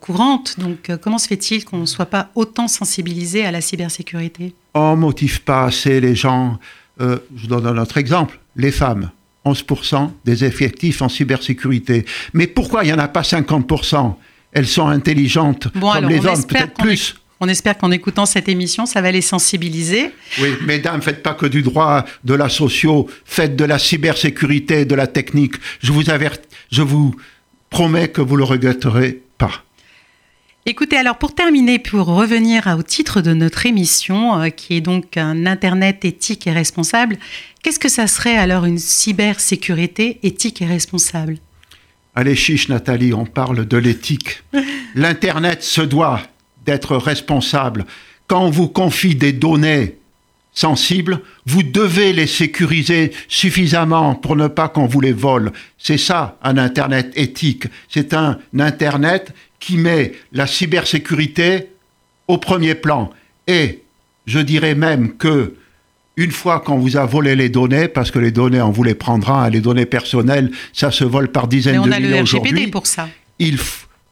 courantes. 0.00 0.58
Donc, 0.58 0.90
comment 1.00 1.18
se 1.18 1.28
fait-il 1.28 1.64
qu'on 1.64 1.78
ne 1.78 1.86
soit 1.86 2.06
pas 2.06 2.30
autant 2.34 2.68
sensibilisé 2.68 3.44
à 3.44 3.50
la 3.50 3.60
cybersécurité? 3.60 4.54
On 4.74 4.96
ne 4.96 5.00
motive 5.00 5.42
pas 5.42 5.64
assez 5.64 6.00
les 6.00 6.14
gens. 6.14 6.58
je 6.98 7.46
donne 7.46 7.66
un 7.66 7.78
autre 7.78 7.98
exemple 7.98 8.38
les 8.56 8.72
femmes. 8.72 9.10
11% 9.46 10.10
des 10.24 10.44
effectifs 10.44 11.00
en 11.00 11.08
cybersécurité. 11.08 12.04
Mais 12.34 12.46
pourquoi 12.46 12.84
il 12.84 12.88
n'y 12.88 12.92
en 12.92 12.98
a 12.98 13.08
pas 13.08 13.22
50% 13.22 14.14
elles 14.52 14.66
sont 14.66 14.88
intelligentes 14.88 15.68
comme 15.72 16.08
les 16.08 16.26
hommes, 16.26 16.44
peut-être 16.46 16.74
plus. 16.74 17.14
On 17.42 17.48
espère 17.48 17.78
qu'en 17.78 17.90
écoutant 17.90 18.26
cette 18.26 18.48
émission, 18.48 18.84
ça 18.84 19.00
va 19.00 19.10
les 19.10 19.22
sensibiliser. 19.22 20.10
Oui, 20.40 20.50
mesdames, 20.66 21.00
faites 21.00 21.22
pas 21.22 21.32
que 21.32 21.46
du 21.46 21.62
droit, 21.62 22.04
de 22.24 22.34
la 22.34 22.48
socio, 22.48 23.08
faites 23.24 23.56
de 23.56 23.64
la 23.64 23.78
cybersécurité, 23.78 24.84
de 24.84 24.94
la 24.94 25.06
technique. 25.06 25.54
Je 25.80 25.92
vous 25.92 26.10
avertis, 26.10 26.48
je 26.70 26.82
vous 26.82 27.14
promets 27.70 28.08
que 28.08 28.20
vous 28.20 28.36
le 28.36 28.44
regretterez 28.44 29.22
pas. 29.40 29.64
Écoutez, 30.66 30.98
alors 30.98 31.16
pour 31.16 31.34
terminer, 31.34 31.78
pour 31.78 32.06
revenir 32.06 32.76
au 32.78 32.82
titre 32.82 33.22
de 33.22 33.32
notre 33.32 33.64
émission, 33.64 34.38
euh, 34.38 34.48
qui 34.50 34.76
est 34.76 34.82
donc 34.82 35.16
un 35.16 35.46
Internet 35.46 36.04
éthique 36.04 36.46
et 36.46 36.52
responsable, 36.52 37.16
qu'est-ce 37.62 37.78
que 37.78 37.88
ça 37.88 38.06
serait 38.06 38.36
alors 38.36 38.66
une 38.66 38.78
cybersécurité 38.78 40.18
éthique 40.22 40.60
et 40.60 40.66
responsable? 40.66 41.38
Allez, 42.14 42.36
chiche 42.36 42.68
Nathalie, 42.68 43.14
on 43.14 43.24
parle 43.24 43.66
de 43.66 43.76
l'éthique. 43.78 44.42
L'Internet 44.94 45.62
se 45.62 45.80
doit 45.80 46.20
d'être 46.66 46.96
responsable. 46.96 47.86
Quand 48.26 48.44
on 48.44 48.50
vous 48.50 48.68
confie 48.68 49.14
des 49.14 49.32
données 49.32 49.96
sensibles, 50.60 51.20
vous 51.46 51.62
devez 51.62 52.12
les 52.12 52.26
sécuriser 52.26 53.12
suffisamment 53.28 54.14
pour 54.14 54.36
ne 54.36 54.46
pas 54.46 54.68
qu'on 54.68 54.86
vous 54.86 55.00
les 55.00 55.12
vole. 55.12 55.52
C'est 55.78 55.98
ça, 55.98 56.36
un 56.42 56.58
Internet 56.58 57.12
éthique. 57.16 57.64
C'est 57.88 58.12
un 58.12 58.38
Internet 58.58 59.32
qui 59.58 59.78
met 59.78 60.12
la 60.32 60.46
cybersécurité 60.46 61.68
au 62.28 62.36
premier 62.36 62.74
plan. 62.74 63.10
Et 63.46 63.82
je 64.26 64.38
dirais 64.38 64.74
même 64.74 65.16
que 65.16 65.54
une 66.16 66.30
fois 66.30 66.60
qu'on 66.60 66.76
vous 66.76 66.98
a 66.98 67.06
volé 67.06 67.34
les 67.36 67.48
données, 67.48 67.88
parce 67.88 68.10
que 68.10 68.18
les 68.18 68.30
données, 68.30 68.60
on 68.60 68.70
vous 68.70 68.82
les 68.82 68.94
prendra, 68.94 69.44
hein, 69.44 69.50
les 69.50 69.60
données 69.60 69.86
personnelles, 69.86 70.50
ça 70.74 70.90
se 70.90 71.04
vole 71.04 71.28
par 71.28 71.48
dizaines 71.48 71.80
de 71.80 71.88
millions 71.88 72.22
aujourd'hui. 72.22 72.66
pour 72.66 72.86
ça. 72.86 73.08
Il 73.38 73.58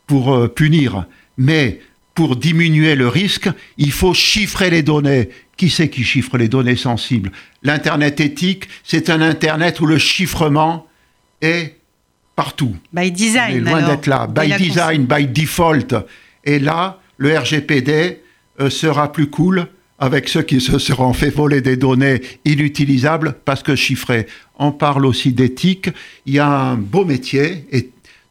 pour 0.07 0.35
euh, 0.35 0.49
punir, 0.49 1.05
mais 1.37 1.81
pour 2.19 2.35
diminuer 2.35 2.97
le 2.97 3.07
risque, 3.07 3.49
il 3.77 3.93
faut 3.93 4.13
chiffrer 4.13 4.71
les 4.71 4.83
données. 4.83 5.29
Qui 5.57 5.71
c'est 5.71 5.89
qui 5.89 6.03
chiffre 6.03 6.37
les 6.37 6.49
données 6.49 6.75
sensibles? 6.75 7.31
L'Internet 7.63 8.19
éthique, 8.19 8.69
c'est 8.83 9.09
un 9.09 9.21
Internet 9.21 9.79
où 9.79 9.87
le 9.87 9.99
chiffrement 9.99 10.89
est 11.41 11.77
partout. 12.35 12.75
By 12.93 13.13
design. 13.13 13.59
est 13.59 13.61
loin 13.61 13.87
d'être 13.87 14.09
là. 14.09 14.27
By 14.27 14.53
design, 14.57 15.07
by 15.07 15.29
default. 15.29 15.95
Et 16.43 16.59
là, 16.59 16.99
le 17.19 17.39
RGPD 17.39 18.19
euh, 18.59 18.69
sera 18.69 19.13
plus 19.13 19.31
cool 19.31 19.69
avec 20.01 20.29
ceux 20.29 20.43
qui 20.43 20.61
se 20.61 20.81
seront 20.81 21.13
fait 21.13 21.31
voler 21.31 21.61
des 21.61 21.77
données 21.77 22.21
inutilisables 22.45 23.37
parce 23.45 23.63
que 23.63 23.77
chiffrées. 23.77 24.27
On 24.59 24.73
parle 24.73 25.07
aussi 25.07 25.33
d'éthique. 25.33 25.91
Il 26.27 26.35
y 26.35 26.41
a 26.41 26.49
un 26.49 26.75
beau 26.75 27.05
métier 27.05 27.65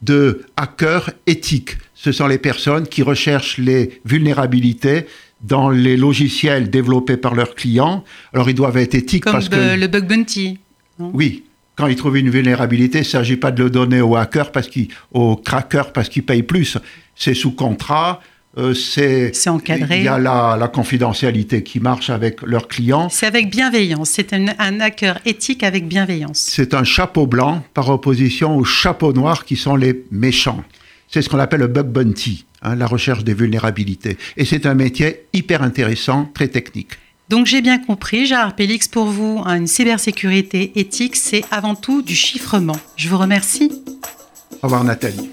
de 0.02 0.46
hacker 0.56 1.12
éthique. 1.26 1.78
Ce 1.94 2.12
sont 2.12 2.28
les 2.28 2.38
personnes 2.38 2.88
qui 2.88 3.02
recherchent 3.04 3.58
les 3.58 4.02
vulnérabilités 4.06 5.08
dans 5.42 5.70
les 5.70 5.98
logiciels 5.98 6.70
développés 6.70 7.18
par 7.18 7.36
leurs 7.36 7.56
clients. 7.56 8.04
Alors 8.34 8.50
ils 8.50 8.56
doivent 8.56 8.78
être 8.78 8.96
éthiques 8.96 9.24
Comme 9.24 9.34
parce 9.34 9.50
que 9.50 9.76
le 9.80 9.88
bug 9.88 10.08
bounty. 10.08 10.60
oui, 11.00 11.44
quand 11.76 11.88
ils 11.88 11.96
trouvent 11.96 12.18
une 12.18 12.30
vulnérabilité, 12.30 13.00
il 13.00 13.02
ne 13.02 13.06
s'agit 13.06 13.38
pas 13.38 13.52
de 13.52 13.64
le 13.64 13.70
donner 13.70 14.02
au 14.02 14.16
hacker 14.16 14.52
parce 14.52 14.68
qu'il, 14.68 14.88
au 15.12 15.36
cracker 15.36 15.84
parce 15.94 16.10
qu'il 16.10 16.24
paye 16.24 16.44
plus. 16.44 16.78
C'est 17.16 17.36
sous 17.36 17.52
contrat. 17.52 18.22
Euh, 18.58 18.74
c'est 18.74 19.32
encadré. 19.48 20.00
Il 20.00 20.04
y 20.06 20.08
a 20.08 20.18
la, 20.18 20.58
la, 20.60 20.68
confidentialité 20.68 21.62
qui 21.62 21.80
marche 21.80 22.10
avec 22.10 22.42
leurs 22.42 22.68
clients. 22.68 23.08
C'est 23.10 23.28
avec 23.28 23.52
bienveillance. 23.52 24.10
C'est 24.10 24.34
un, 24.34 24.48
un, 24.58 24.80
hacker 24.80 25.20
éthique 25.26 25.64
avec 25.64 25.88
bienveillance. 25.88 26.40
C'est 26.40 26.74
un 26.74 26.84
chapeau 26.84 27.28
blanc 27.28 27.64
par 27.76 27.90
opposition 27.90 28.58
aux 28.58 28.64
chapeaux 28.64 29.14
noirs 29.14 29.46
qui 29.46 29.56
sont 29.58 29.76
les 29.76 30.06
méchants. 30.12 30.64
C'est 31.08 31.22
ce 31.22 31.30
qu'on 31.30 31.40
appelle 31.40 31.62
le 31.62 31.68
bug 31.68 31.88
bounty, 31.88 32.46
hein, 32.64 32.76
la 32.76 32.88
recherche 32.88 33.24
des 33.24 33.34
vulnérabilités. 33.34 34.18
Et 34.38 34.46
c'est 34.46 34.66
un 34.66 34.74
métier 34.74 35.26
hyper 35.34 35.62
intéressant, 35.62 36.30
très 36.34 36.48
technique. 36.48 36.94
Donc 37.30 37.46
j'ai 37.46 37.62
bien 37.62 37.78
compris, 37.78 38.26
Gérard 38.26 38.56
Pélix, 38.56 38.88
pour 38.88 39.06
vous, 39.06 39.42
hein, 39.46 39.58
une 39.58 39.68
cybersécurité 39.68 40.80
éthique, 40.80 41.16
c'est 41.16 41.44
avant 41.52 41.76
tout 41.76 42.02
du 42.02 42.16
chiffrement. 42.16 42.78
Je 42.96 43.10
vous 43.10 43.18
remercie. 43.18 43.72
Au 44.62 44.68
revoir 44.68 44.84
Nathalie. 44.84 45.30